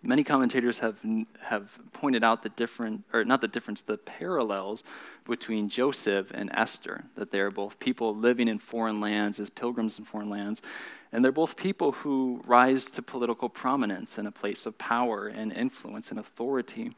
Many 0.03 0.23
commentators 0.23 0.79
have, 0.79 1.01
have 1.41 1.77
pointed 1.93 2.23
out 2.23 2.43
the 2.43 2.51
different, 2.51 3.05
or 3.13 3.25
not 3.25 3.41
the 3.41 3.49
difference, 3.49 3.83
the 3.83 3.99
parallels 3.99 4.85
between 5.27 5.69
Joseph 5.69 6.31
and 6.33 6.51
Esther, 6.55 7.05
that 7.17 7.33
they're 7.33 7.51
both 7.51 7.79
people 7.81 8.15
living 8.15 8.49
in 8.49 8.59
foreign 8.59 9.01
lands 9.01 9.41
as 9.41 9.51
pilgrims 9.51 9.99
in 9.99 10.05
foreign 10.05 10.31
lands, 10.31 10.63
and 11.11 11.25
they're 11.25 11.33
both 11.33 11.57
people 11.57 11.93
who 11.93 12.41
rise 12.47 12.85
to 12.85 13.03
political 13.03 13.49
prominence 13.49 14.19
in 14.19 14.27
a 14.27 14.33
place 14.33 14.67
of 14.67 14.79
power 14.79 15.27
and 15.27 15.53
influence 15.53 16.11
and 16.11 16.21
authority. 16.21 16.93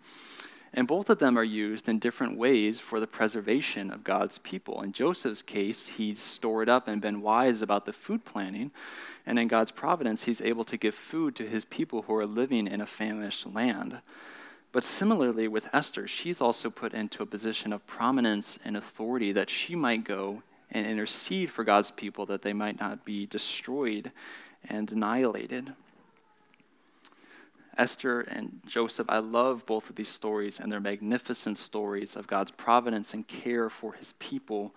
And 0.72 0.86
both 0.86 1.10
of 1.10 1.18
them 1.18 1.36
are 1.36 1.44
used 1.44 1.88
in 1.88 1.98
different 1.98 2.38
ways 2.38 2.78
for 2.78 3.00
the 3.00 3.06
preservation 3.06 3.90
of 3.90 4.04
God's 4.04 4.38
people. 4.38 4.82
In 4.82 4.92
Joseph's 4.92 5.42
case, 5.42 5.88
he's 5.88 6.20
stored 6.20 6.68
up 6.68 6.86
and 6.86 7.02
been 7.02 7.22
wise 7.22 7.60
about 7.60 7.86
the 7.86 7.92
food 7.92 8.24
planning. 8.24 8.70
And 9.26 9.38
in 9.38 9.48
God's 9.48 9.72
providence, 9.72 10.24
he's 10.24 10.40
able 10.40 10.64
to 10.64 10.76
give 10.76 10.94
food 10.94 11.34
to 11.36 11.48
his 11.48 11.64
people 11.64 12.02
who 12.02 12.14
are 12.14 12.26
living 12.26 12.68
in 12.68 12.80
a 12.80 12.86
famished 12.86 13.52
land. 13.52 14.00
But 14.72 14.84
similarly 14.84 15.48
with 15.48 15.68
Esther, 15.72 16.06
she's 16.06 16.40
also 16.40 16.70
put 16.70 16.94
into 16.94 17.24
a 17.24 17.26
position 17.26 17.72
of 17.72 17.86
prominence 17.88 18.56
and 18.64 18.76
authority 18.76 19.32
that 19.32 19.50
she 19.50 19.74
might 19.74 20.04
go 20.04 20.44
and 20.70 20.86
intercede 20.86 21.50
for 21.50 21.64
God's 21.64 21.90
people 21.90 22.26
that 22.26 22.42
they 22.42 22.52
might 22.52 22.78
not 22.78 23.04
be 23.04 23.26
destroyed 23.26 24.12
and 24.68 24.92
annihilated. 24.92 25.74
Esther 27.78 28.20
and 28.20 28.60
Joseph, 28.66 29.06
I 29.08 29.18
love 29.18 29.64
both 29.66 29.90
of 29.90 29.96
these 29.96 30.08
stories 30.08 30.58
and 30.58 30.70
they're 30.70 30.80
magnificent 30.80 31.56
stories 31.56 32.16
of 32.16 32.26
God's 32.26 32.50
providence 32.50 33.14
and 33.14 33.26
care 33.26 33.70
for 33.70 33.92
his 33.94 34.14
people. 34.18 34.74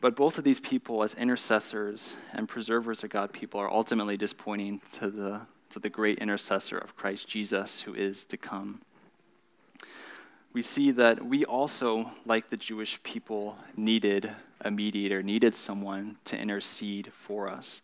But 0.00 0.16
both 0.16 0.38
of 0.38 0.44
these 0.44 0.60
people, 0.60 1.02
as 1.02 1.14
intercessors 1.14 2.14
and 2.32 2.48
preservers 2.48 3.02
of 3.02 3.10
God 3.10 3.32
people, 3.32 3.60
are 3.60 3.70
ultimately 3.70 4.16
just 4.16 4.36
pointing 4.36 4.80
to 4.92 5.08
the, 5.08 5.40
to 5.70 5.78
the 5.78 5.88
great 5.88 6.18
intercessor 6.18 6.76
of 6.76 6.96
Christ 6.96 7.28
Jesus 7.28 7.82
who 7.82 7.94
is 7.94 8.24
to 8.26 8.36
come. 8.36 8.82
We 10.52 10.62
see 10.62 10.92
that 10.92 11.24
we 11.24 11.44
also, 11.44 12.10
like 12.24 12.50
the 12.50 12.56
Jewish 12.56 13.02
people, 13.02 13.58
needed 13.76 14.30
a 14.60 14.70
mediator, 14.70 15.22
needed 15.22 15.54
someone 15.54 16.16
to 16.26 16.38
intercede 16.38 17.10
for 17.12 17.48
us. 17.48 17.82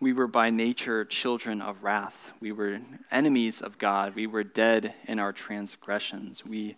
We 0.00 0.12
were 0.12 0.26
by 0.26 0.50
nature 0.50 1.04
children 1.04 1.62
of 1.62 1.82
wrath. 1.84 2.32
We 2.40 2.52
were 2.52 2.80
enemies 3.10 3.60
of 3.60 3.78
God. 3.78 4.14
We 4.14 4.26
were 4.26 4.44
dead 4.44 4.94
in 5.06 5.18
our 5.18 5.32
transgressions. 5.32 6.44
We 6.44 6.76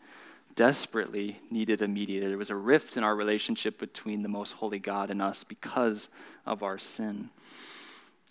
desperately 0.55 1.41
needed 1.51 1.83
a 1.83 1.89
mediator. 1.89 2.29
There 2.29 2.39
was 2.39 2.51
a 2.51 2.57
rift 2.57 2.97
in 2.97 3.05
our 3.05 3.17
relationship 3.17 3.79
between 3.79 4.23
the 4.23 4.29
most 4.29 4.53
holy 4.53 4.79
God 4.79 5.11
and 5.11 5.21
us 5.21 5.45
because 5.45 6.09
of 6.45 6.63
our 6.63 6.79
sin. 6.79 7.31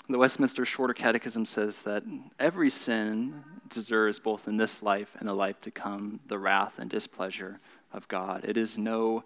The 0.08 0.20
Westminster 0.20 0.66
Shorter 0.66 0.94
Catechism 0.94 1.46
says 1.46 1.80
that 1.80 2.04
every 2.40 2.70
sin 2.70 3.44
deserves, 3.70 4.20
both 4.20 4.48
in 4.48 4.58
this 4.58 4.84
life 4.84 5.16
and 5.20 5.28
the 5.28 5.34
life 5.34 5.60
to 5.62 5.72
come, 5.72 6.20
the 6.28 6.38
wrath 6.38 6.78
and 6.78 6.90
displeasure 6.90 7.60
of 7.92 8.08
God. 8.08 8.46
It 8.46 8.56
is 8.56 8.78
no, 8.78 9.24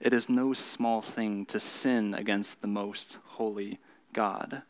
it 0.00 0.12
is 0.12 0.28
no 0.28 0.52
small 0.52 1.02
thing 1.02 1.46
to 1.46 1.58
sin 1.58 2.14
against 2.14 2.62
the 2.62 2.68
most 2.68 3.18
holy 3.24 3.80
God. 4.12 4.62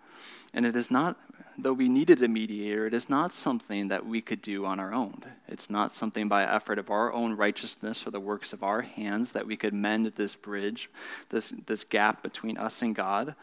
And 0.53 0.67
it 0.67 0.77
is 0.77 0.91
not, 0.91 1.17
though 1.59 1.73
we 1.73 1.89
needed 1.89 2.23
a 2.23 2.29
mediator, 2.29 2.87
it 2.87 2.95
is 2.95 3.09
not 3.09 3.33
something 3.33 3.89
that 3.89 4.07
we 4.07 4.21
could 4.21 4.43
do 4.43 4.67
on 4.67 4.81
our 4.81 4.93
own. 4.93 5.23
It's 5.49 5.71
not 5.71 5.93
something 5.93 6.29
by 6.29 6.45
effort 6.45 6.79
of 6.79 6.91
our 6.91 7.13
own 7.13 7.37
righteousness 7.37 8.07
or 8.07 8.11
the 8.11 8.21
works 8.21 8.53
of 8.53 8.63
our 8.63 8.83
hands 8.83 9.33
that 9.33 9.47
we 9.47 9.57
could 9.57 9.75
mend 9.75 10.07
this 10.17 10.35
bridge, 10.35 10.91
this, 11.29 11.53
this 11.67 11.85
gap 11.85 12.23
between 12.23 12.57
us 12.57 12.83
and 12.83 12.95
God. 12.95 13.35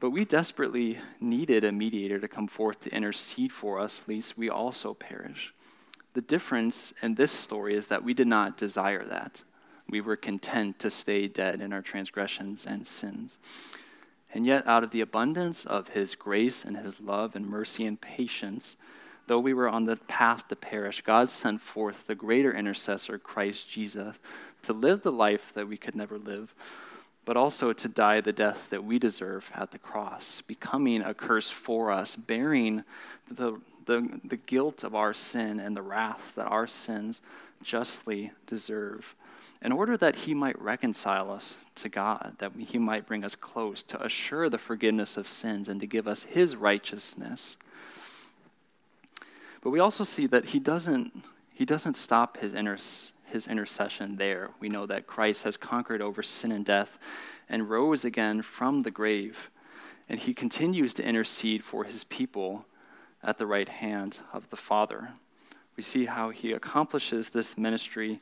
But 0.00 0.10
we 0.10 0.24
desperately 0.24 0.98
needed 1.20 1.64
a 1.64 1.70
mediator 1.70 2.18
to 2.18 2.26
come 2.26 2.48
forth 2.48 2.80
to 2.80 2.94
intercede 2.94 3.52
for 3.52 3.78
us, 3.78 4.02
lest 4.08 4.36
we 4.36 4.50
also 4.50 4.94
perish. 4.94 5.54
The 6.14 6.20
difference 6.20 6.92
in 7.02 7.14
this 7.14 7.30
story 7.30 7.74
is 7.74 7.86
that 7.86 8.02
we 8.02 8.12
did 8.12 8.26
not 8.26 8.56
desire 8.56 9.04
that. 9.04 9.42
We 9.88 10.00
were 10.00 10.16
content 10.16 10.78
to 10.80 10.90
stay 10.90 11.28
dead 11.28 11.60
in 11.60 11.72
our 11.72 11.82
transgressions 11.82 12.66
and 12.66 12.86
sins. 12.86 13.38
And 14.34 14.46
yet, 14.46 14.66
out 14.66 14.82
of 14.82 14.90
the 14.90 15.02
abundance 15.02 15.66
of 15.66 15.90
his 15.90 16.14
grace 16.14 16.64
and 16.64 16.76
his 16.76 17.00
love 17.00 17.36
and 17.36 17.46
mercy 17.46 17.84
and 17.84 18.00
patience, 18.00 18.76
though 19.26 19.38
we 19.38 19.52
were 19.52 19.68
on 19.68 19.84
the 19.84 19.96
path 19.96 20.48
to 20.48 20.56
perish, 20.56 21.02
God 21.02 21.28
sent 21.28 21.60
forth 21.60 22.06
the 22.06 22.14
greater 22.14 22.52
intercessor, 22.52 23.18
Christ 23.18 23.68
Jesus, 23.68 24.16
to 24.62 24.72
live 24.72 25.02
the 25.02 25.12
life 25.12 25.52
that 25.54 25.68
we 25.68 25.76
could 25.76 25.94
never 25.94 26.18
live, 26.18 26.54
but 27.24 27.36
also 27.36 27.72
to 27.72 27.88
die 27.88 28.20
the 28.20 28.32
death 28.32 28.70
that 28.70 28.84
we 28.84 28.98
deserve 28.98 29.50
at 29.54 29.70
the 29.70 29.78
cross, 29.78 30.40
becoming 30.40 31.02
a 31.02 31.14
curse 31.14 31.50
for 31.50 31.90
us, 31.90 32.16
bearing 32.16 32.84
the, 33.30 33.60
the, 33.84 34.18
the 34.24 34.36
guilt 34.36 34.82
of 34.82 34.94
our 34.94 35.12
sin 35.12 35.60
and 35.60 35.76
the 35.76 35.82
wrath 35.82 36.34
that 36.36 36.46
our 36.46 36.66
sins 36.66 37.20
justly 37.62 38.32
deserve 38.46 39.14
in 39.62 39.70
order 39.70 39.96
that 39.96 40.16
he 40.16 40.34
might 40.34 40.60
reconcile 40.60 41.30
us 41.30 41.56
to 41.76 41.88
God, 41.88 42.34
that 42.38 42.52
he 42.58 42.78
might 42.78 43.06
bring 43.06 43.24
us 43.24 43.36
close, 43.36 43.82
to 43.84 44.04
assure 44.04 44.50
the 44.50 44.58
forgiveness 44.58 45.16
of 45.16 45.28
sins, 45.28 45.68
and 45.68 45.80
to 45.80 45.86
give 45.86 46.08
us 46.08 46.24
his 46.24 46.56
righteousness. 46.56 47.56
But 49.62 49.70
we 49.70 49.78
also 49.78 50.02
see 50.02 50.26
that 50.26 50.46
he 50.46 50.58
doesn't, 50.58 51.12
he 51.54 51.64
doesn't 51.64 51.94
stop 51.94 52.38
his, 52.38 52.54
inter, 52.54 52.76
his 53.26 53.46
intercession 53.46 54.16
there. 54.16 54.50
We 54.58 54.68
know 54.68 54.86
that 54.86 55.06
Christ 55.06 55.44
has 55.44 55.56
conquered 55.56 56.02
over 56.02 56.24
sin 56.24 56.50
and 56.50 56.64
death 56.64 56.98
and 57.48 57.70
rose 57.70 58.04
again 58.04 58.42
from 58.42 58.80
the 58.80 58.90
grave. 58.90 59.50
And 60.08 60.18
he 60.18 60.34
continues 60.34 60.92
to 60.94 61.06
intercede 61.06 61.62
for 61.62 61.84
his 61.84 62.02
people 62.04 62.66
at 63.22 63.38
the 63.38 63.46
right 63.46 63.68
hand 63.68 64.18
of 64.32 64.50
the 64.50 64.56
Father. 64.56 65.10
We 65.76 65.84
see 65.84 66.06
how 66.06 66.30
he 66.30 66.52
accomplishes 66.52 67.30
this 67.30 67.56
ministry 67.56 68.20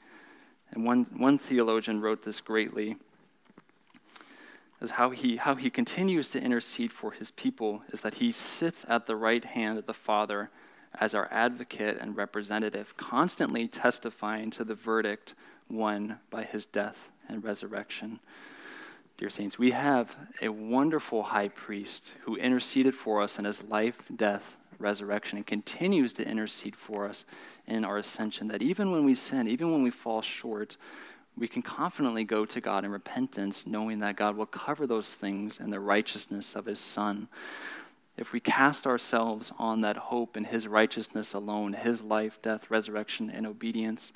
and 0.72 0.84
one, 0.84 1.04
one 1.16 1.38
theologian 1.38 2.00
wrote 2.00 2.22
this 2.22 2.40
greatly 2.40 2.96
as 4.80 4.92
how 4.92 5.10
he, 5.10 5.36
how 5.36 5.54
he 5.54 5.68
continues 5.68 6.30
to 6.30 6.42
intercede 6.42 6.92
for 6.92 7.12
his 7.12 7.30
people 7.30 7.82
is 7.90 8.00
that 8.00 8.14
he 8.14 8.32
sits 8.32 8.86
at 8.88 9.06
the 9.06 9.16
right 9.16 9.44
hand 9.44 9.78
of 9.78 9.86
the 9.86 9.94
Father 9.94 10.50
as 10.98 11.14
our 11.14 11.28
advocate 11.30 11.98
and 12.00 12.16
representative, 12.16 12.96
constantly 12.96 13.68
testifying 13.68 14.50
to 14.50 14.64
the 14.64 14.74
verdict 14.74 15.34
won 15.68 16.18
by 16.30 16.42
his 16.42 16.66
death 16.66 17.10
and 17.28 17.44
resurrection. 17.44 18.18
Dear 19.18 19.30
Saints, 19.30 19.58
we 19.58 19.70
have 19.72 20.16
a 20.40 20.48
wonderful 20.48 21.24
high 21.24 21.48
priest 21.48 22.12
who 22.22 22.36
interceded 22.36 22.94
for 22.94 23.20
us 23.20 23.38
in 23.38 23.44
his 23.44 23.62
life, 23.62 24.02
death, 24.16 24.56
resurrection, 24.80 25.38
and 25.38 25.46
continues 25.46 26.12
to 26.14 26.26
intercede 26.26 26.76
for 26.76 27.06
us 27.06 27.24
in 27.66 27.84
our 27.84 27.98
ascension. 27.98 28.48
That 28.48 28.62
even 28.62 28.92
when 28.92 29.04
we 29.04 29.14
sin, 29.14 29.46
even 29.48 29.70
when 29.72 29.82
we 29.82 29.90
fall 29.90 30.22
short, 30.22 30.76
we 31.36 31.48
can 31.48 31.62
confidently 31.62 32.24
go 32.24 32.44
to 32.44 32.60
God 32.60 32.84
in 32.84 32.90
repentance, 32.90 33.66
knowing 33.66 34.00
that 34.00 34.16
God 34.16 34.36
will 34.36 34.46
cover 34.46 34.86
those 34.86 35.14
things 35.14 35.58
in 35.58 35.70
the 35.70 35.80
righteousness 35.80 36.54
of 36.54 36.66
His 36.66 36.80
Son. 36.80 37.28
If 38.16 38.32
we 38.32 38.40
cast 38.40 38.86
ourselves 38.86 39.50
on 39.58 39.80
that 39.80 39.96
hope 39.96 40.36
in 40.36 40.44
His 40.44 40.66
righteousness 40.66 41.32
alone, 41.32 41.72
His 41.72 42.02
life, 42.02 42.40
death, 42.42 42.70
resurrection, 42.70 43.30
and 43.30 43.46
obedience, 43.46 44.12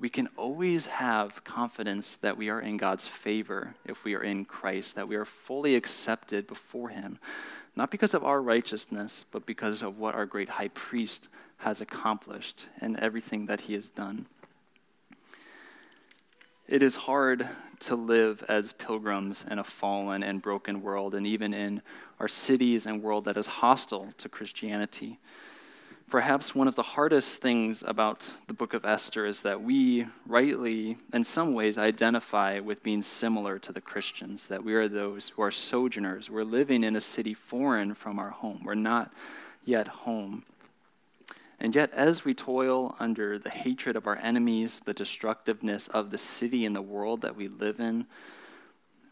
we 0.00 0.08
can 0.08 0.28
always 0.36 0.86
have 0.86 1.42
confidence 1.44 2.16
that 2.16 2.36
we 2.36 2.50
are 2.50 2.60
in 2.60 2.76
God's 2.76 3.08
favor 3.08 3.74
if 3.84 4.04
we 4.04 4.14
are 4.14 4.22
in 4.22 4.44
Christ, 4.44 4.94
that 4.94 5.08
we 5.08 5.16
are 5.16 5.24
fully 5.24 5.74
accepted 5.74 6.46
before 6.46 6.90
Him, 6.90 7.18
not 7.78 7.92
because 7.92 8.12
of 8.12 8.24
our 8.24 8.42
righteousness, 8.42 9.24
but 9.30 9.46
because 9.46 9.82
of 9.82 9.98
what 9.98 10.16
our 10.16 10.26
great 10.26 10.48
high 10.48 10.66
priest 10.66 11.28
has 11.58 11.80
accomplished 11.80 12.66
and 12.80 12.98
everything 12.98 13.46
that 13.46 13.60
he 13.60 13.74
has 13.74 13.88
done. 13.88 14.26
It 16.66 16.82
is 16.82 16.96
hard 16.96 17.48
to 17.80 17.94
live 17.94 18.44
as 18.48 18.72
pilgrims 18.72 19.44
in 19.48 19.60
a 19.60 19.64
fallen 19.64 20.24
and 20.24 20.42
broken 20.42 20.82
world, 20.82 21.14
and 21.14 21.24
even 21.24 21.54
in 21.54 21.80
our 22.18 22.26
cities 22.26 22.84
and 22.84 23.00
world 23.00 23.26
that 23.26 23.36
is 23.36 23.46
hostile 23.46 24.12
to 24.18 24.28
Christianity. 24.28 25.20
Perhaps 26.10 26.54
one 26.54 26.68
of 26.68 26.74
the 26.74 26.82
hardest 26.82 27.42
things 27.42 27.84
about 27.86 28.32
the 28.46 28.54
book 28.54 28.72
of 28.72 28.86
Esther 28.86 29.26
is 29.26 29.42
that 29.42 29.60
we 29.60 30.06
rightly, 30.26 30.96
in 31.12 31.22
some 31.22 31.52
ways, 31.52 31.76
identify 31.76 32.60
with 32.60 32.82
being 32.82 33.02
similar 33.02 33.58
to 33.58 33.72
the 33.72 33.80
Christians, 33.82 34.44
that 34.44 34.64
we 34.64 34.72
are 34.72 34.88
those 34.88 35.28
who 35.28 35.42
are 35.42 35.50
sojourners. 35.50 36.30
We're 36.30 36.44
living 36.44 36.82
in 36.82 36.96
a 36.96 37.00
city 37.02 37.34
foreign 37.34 37.94
from 37.94 38.18
our 38.18 38.30
home. 38.30 38.62
We're 38.64 38.74
not 38.74 39.12
yet 39.66 39.86
home. 39.88 40.44
And 41.60 41.74
yet, 41.74 41.92
as 41.92 42.24
we 42.24 42.32
toil 42.32 42.96
under 42.98 43.38
the 43.38 43.50
hatred 43.50 43.94
of 43.94 44.06
our 44.06 44.16
enemies, 44.16 44.80
the 44.82 44.94
destructiveness 44.94 45.88
of 45.88 46.10
the 46.10 46.16
city 46.16 46.64
and 46.64 46.74
the 46.74 46.80
world 46.80 47.20
that 47.20 47.36
we 47.36 47.48
live 47.48 47.80
in, 47.80 48.06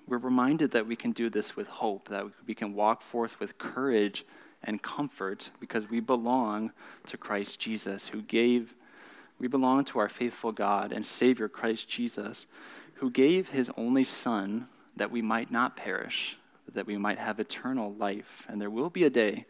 we're 0.09 0.17
reminded 0.17 0.71
that 0.71 0.87
we 0.87 0.97
can 0.97 1.13
do 1.13 1.29
this 1.29 1.57
with 1.57 1.67
hope, 1.67 2.09
that 2.09 2.25
we 2.47 2.55
can 2.55 2.73
walk 2.73 3.03
forth 3.03 3.39
with 3.39 3.59
courage 3.59 4.25
and 4.67 4.83
comfort 4.83 5.51
because 5.61 5.89
we 5.89 6.01
belong 6.01 6.73
to 7.07 7.17
Christ 7.17 7.59
Jesus, 7.59 8.09
who 8.09 8.23
gave, 8.23 8.75
we 9.39 9.49
belong 9.49 9.85
to 9.87 9.99
our 9.99 10.09
faithful 10.09 10.53
God 10.53 10.93
and 10.93 11.07
Savior, 11.07 11.49
Christ 11.49 11.89
Jesus, 11.89 12.47
who 12.95 13.11
gave 13.11 13.49
his 13.49 13.71
only 13.77 14.05
Son 14.05 14.69
that 14.97 15.11
we 15.11 15.23
might 15.23 15.51
not 15.51 15.77
perish, 15.77 16.39
that 16.73 16.87
we 16.87 16.97
might 16.97 17.19
have 17.19 17.39
eternal 17.39 17.95
life. 17.95 18.45
And 18.49 18.61
there 18.61 18.71
will 18.71 18.91
be 18.91 19.05
a 19.05 19.11
day 19.11 19.47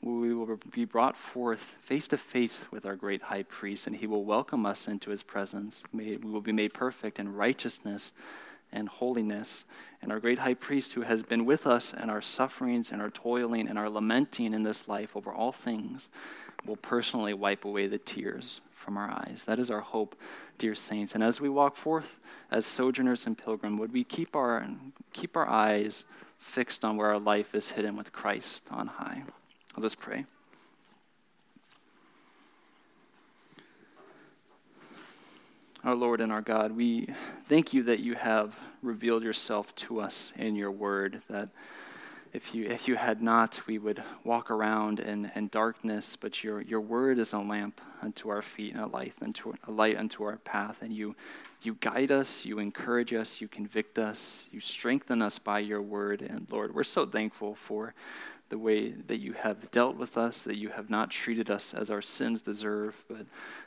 where 0.00 0.14
we 0.14 0.34
will 0.34 0.58
be 0.70 0.84
brought 0.84 1.16
forth 1.16 1.60
face 1.82 2.08
to 2.08 2.16
face 2.16 2.64
with 2.70 2.86
our 2.86 2.96
great 2.96 3.22
high 3.22 3.42
priest, 3.42 3.86
and 3.86 3.96
he 3.96 4.06
will 4.06 4.24
welcome 4.24 4.64
us 4.64 4.88
into 4.88 5.10
his 5.10 5.22
presence. 5.22 5.82
we 5.92 6.16
will 6.16 6.40
be 6.40 6.52
made 6.52 6.72
perfect 6.72 7.18
in 7.18 7.34
righteousness 7.34 8.12
and 8.72 8.88
holiness. 8.88 9.64
And 10.02 10.10
our 10.10 10.20
great 10.20 10.38
high 10.38 10.54
priest, 10.54 10.92
who 10.92 11.02
has 11.02 11.22
been 11.22 11.44
with 11.44 11.66
us 11.66 11.92
in 11.92 12.10
our 12.10 12.22
sufferings 12.22 12.90
and 12.90 13.02
our 13.02 13.10
toiling 13.10 13.68
and 13.68 13.78
our 13.78 13.88
lamenting 13.88 14.54
in 14.54 14.62
this 14.62 14.88
life 14.88 15.16
over 15.16 15.32
all 15.32 15.52
things, 15.52 16.08
will 16.66 16.76
personally 16.76 17.34
wipe 17.34 17.64
away 17.64 17.86
the 17.86 17.98
tears 17.98 18.60
from 18.74 18.96
our 18.96 19.10
eyes. 19.10 19.42
That 19.46 19.58
is 19.58 19.70
our 19.70 19.80
hope, 19.80 20.16
dear 20.58 20.74
saints. 20.74 21.14
And 21.14 21.22
as 21.22 21.40
we 21.40 21.48
walk 21.48 21.76
forth 21.76 22.18
as 22.50 22.66
sojourners 22.66 23.26
and 23.26 23.36
pilgrim, 23.36 23.78
would 23.78 23.92
we 23.92 24.04
keep 24.04 24.34
our, 24.34 24.66
keep 25.12 25.36
our 25.36 25.48
eyes 25.48 26.04
fixed 26.38 26.84
on 26.84 26.96
where 26.96 27.08
our 27.08 27.18
life 27.18 27.54
is 27.54 27.70
hidden 27.70 27.96
with 27.96 28.12
Christ 28.12 28.66
on 28.70 28.86
high? 28.86 29.22
Let 29.76 29.84
us 29.84 29.94
pray. 29.94 30.24
Our 35.82 35.94
Lord 35.94 36.20
and 36.20 36.30
our 36.30 36.42
God, 36.42 36.72
we 36.72 37.06
thank 37.48 37.72
you 37.72 37.84
that 37.84 38.00
you 38.00 38.14
have 38.14 38.54
revealed 38.82 39.22
yourself 39.22 39.74
to 39.76 39.98
us 39.98 40.30
in 40.36 40.54
your 40.54 40.70
word, 40.70 41.22
that 41.30 41.48
if 42.34 42.54
you, 42.54 42.66
if 42.66 42.86
you 42.86 42.96
had 42.96 43.22
not, 43.22 43.66
we 43.66 43.78
would 43.78 44.02
walk 44.22 44.50
around 44.50 45.00
in, 45.00 45.32
in 45.34 45.48
darkness, 45.48 46.16
but 46.16 46.44
your, 46.44 46.60
your 46.60 46.82
word 46.82 47.18
is 47.18 47.32
a 47.32 47.38
lamp 47.38 47.80
unto 48.02 48.28
our 48.28 48.42
feet 48.42 48.74
and 48.74 48.82
a 48.82 48.86
light 48.88 49.14
unto, 49.22 49.54
a 49.66 49.70
light 49.70 49.96
unto 49.96 50.22
our 50.22 50.36
path. 50.36 50.82
And 50.82 50.92
you, 50.92 51.16
you 51.62 51.78
guide 51.80 52.12
us, 52.12 52.44
you 52.44 52.58
encourage 52.58 53.14
us, 53.14 53.40
you 53.40 53.48
convict 53.48 53.98
us, 53.98 54.50
you 54.52 54.60
strengthen 54.60 55.22
us 55.22 55.38
by 55.38 55.60
your 55.60 55.80
word. 55.80 56.20
And 56.20 56.46
Lord, 56.50 56.74
we're 56.74 56.84
so 56.84 57.06
thankful 57.06 57.54
for 57.54 57.94
the 58.50 58.58
way 58.58 58.90
that 58.90 59.18
you 59.18 59.32
have 59.32 59.70
dealt 59.70 59.96
with 59.96 60.18
us, 60.18 60.44
that 60.44 60.56
you 60.56 60.68
have 60.68 60.90
not 60.90 61.10
treated 61.10 61.50
us 61.50 61.72
as 61.72 61.88
our 61.88 62.02
sins 62.02 62.42
deserve, 62.42 62.96
but 63.08 63.24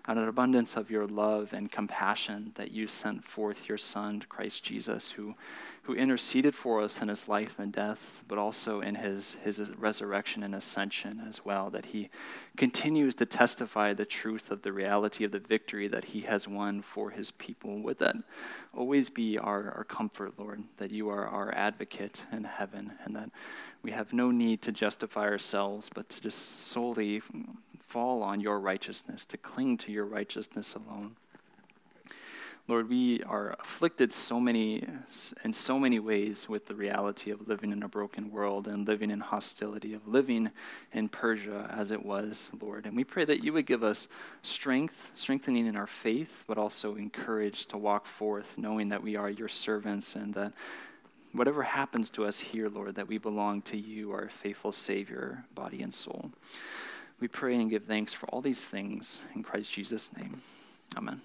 out 0.07 0.17
of 0.17 0.23
an 0.23 0.29
abundance 0.29 0.75
of 0.75 0.91
your 0.91 1.07
love 1.07 1.53
and 1.53 1.71
compassion 1.71 2.51
that 2.55 2.71
you 2.71 2.87
sent 2.87 3.23
forth 3.23 3.69
your 3.69 3.77
Son, 3.77 4.21
Christ 4.27 4.61
Jesus, 4.61 5.11
who, 5.11 5.35
who 5.83 5.93
interceded 5.95 6.53
for 6.53 6.81
us 6.81 7.01
in 7.01 7.07
his 7.07 7.29
life 7.29 7.57
and 7.59 7.71
death, 7.71 8.25
but 8.27 8.37
also 8.37 8.81
in 8.81 8.95
his, 8.95 9.37
his 9.41 9.71
resurrection 9.77 10.43
and 10.43 10.53
ascension 10.53 11.23
as 11.27 11.45
well, 11.45 11.69
that 11.69 11.87
he 11.87 12.09
continues 12.57 13.15
to 13.15 13.25
testify 13.25 13.93
the 13.93 14.05
truth 14.05 14.51
of 14.51 14.63
the 14.63 14.73
reality 14.73 15.23
of 15.23 15.31
the 15.31 15.39
victory 15.39 15.87
that 15.87 16.05
he 16.05 16.21
has 16.21 16.45
won 16.45 16.81
for 16.81 17.09
his 17.09 17.31
people. 17.31 17.81
Would 17.83 17.99
that 17.99 18.17
always 18.75 19.09
be 19.09 19.37
our, 19.37 19.71
our 19.71 19.85
comfort, 19.85 20.33
Lord, 20.37 20.63
that 20.75 20.91
you 20.91 21.07
are 21.07 21.25
our 21.25 21.53
advocate 21.55 22.25
in 22.33 22.43
heaven 22.43 22.93
and 23.05 23.15
that 23.15 23.29
we 23.83 23.91
have 23.91 24.13
no 24.13 24.31
need 24.31 24.61
to 24.63 24.71
justify 24.71 25.23
ourselves, 25.23 25.89
but 25.93 26.09
to 26.09 26.21
just 26.21 26.59
solely 26.59 27.21
fall 27.81 28.23
on 28.23 28.39
your 28.39 28.59
righteousness, 28.59 29.25
to 29.25 29.37
cling 29.37 29.77
to 29.77 29.91
your 29.91 30.05
righteousness 30.05 30.73
alone. 30.73 31.15
Lord, 32.69 32.87
we 32.87 33.21
are 33.23 33.57
afflicted 33.59 34.13
so 34.13 34.39
many 34.39 34.87
in 35.43 35.51
so 35.51 35.77
many 35.77 35.99
ways 35.99 36.47
with 36.47 36.65
the 36.65 36.75
reality 36.75 37.29
of 37.29 37.45
living 37.45 37.73
in 37.73 37.83
a 37.83 37.89
broken 37.89 38.31
world 38.31 38.69
and 38.69 38.87
living 38.87 39.09
in 39.09 39.19
hostility, 39.19 39.93
of 39.93 40.07
living 40.07 40.49
in 40.93 41.09
Persia 41.09 41.69
as 41.69 41.91
it 41.91 42.05
was, 42.05 42.51
Lord. 42.61 42.85
And 42.85 42.95
we 42.95 43.03
pray 43.03 43.25
that 43.25 43.43
you 43.43 43.51
would 43.51 43.65
give 43.65 43.83
us 43.83 44.07
strength, 44.43 45.11
strengthening 45.13 45.67
in 45.67 45.75
our 45.75 45.87
faith, 45.87 46.45
but 46.47 46.57
also 46.57 46.95
encourage 46.95 47.65
to 47.65 47.77
walk 47.77 48.05
forth, 48.05 48.53
knowing 48.55 48.87
that 48.89 49.03
we 49.03 49.17
are 49.17 49.29
your 49.29 49.49
servants 49.49 50.15
and 50.15 50.33
that 50.35 50.53
whatever 51.33 51.63
happens 51.63 52.09
to 52.11 52.25
us 52.25 52.39
here, 52.39 52.69
Lord, 52.69 52.95
that 52.95 53.07
we 53.07 53.17
belong 53.17 53.61
to 53.63 53.77
you, 53.77 54.11
our 54.11 54.29
faithful 54.29 54.71
Savior, 54.71 55.43
body 55.53 55.81
and 55.81 55.93
soul. 55.93 56.31
We 57.19 57.27
pray 57.27 57.55
and 57.55 57.69
give 57.69 57.83
thanks 57.83 58.13
for 58.13 58.27
all 58.27 58.41
these 58.41 58.65
things 58.65 59.21
in 59.35 59.43
Christ 59.43 59.71
Jesus' 59.71 60.15
name. 60.15 60.41
Amen. 60.95 61.21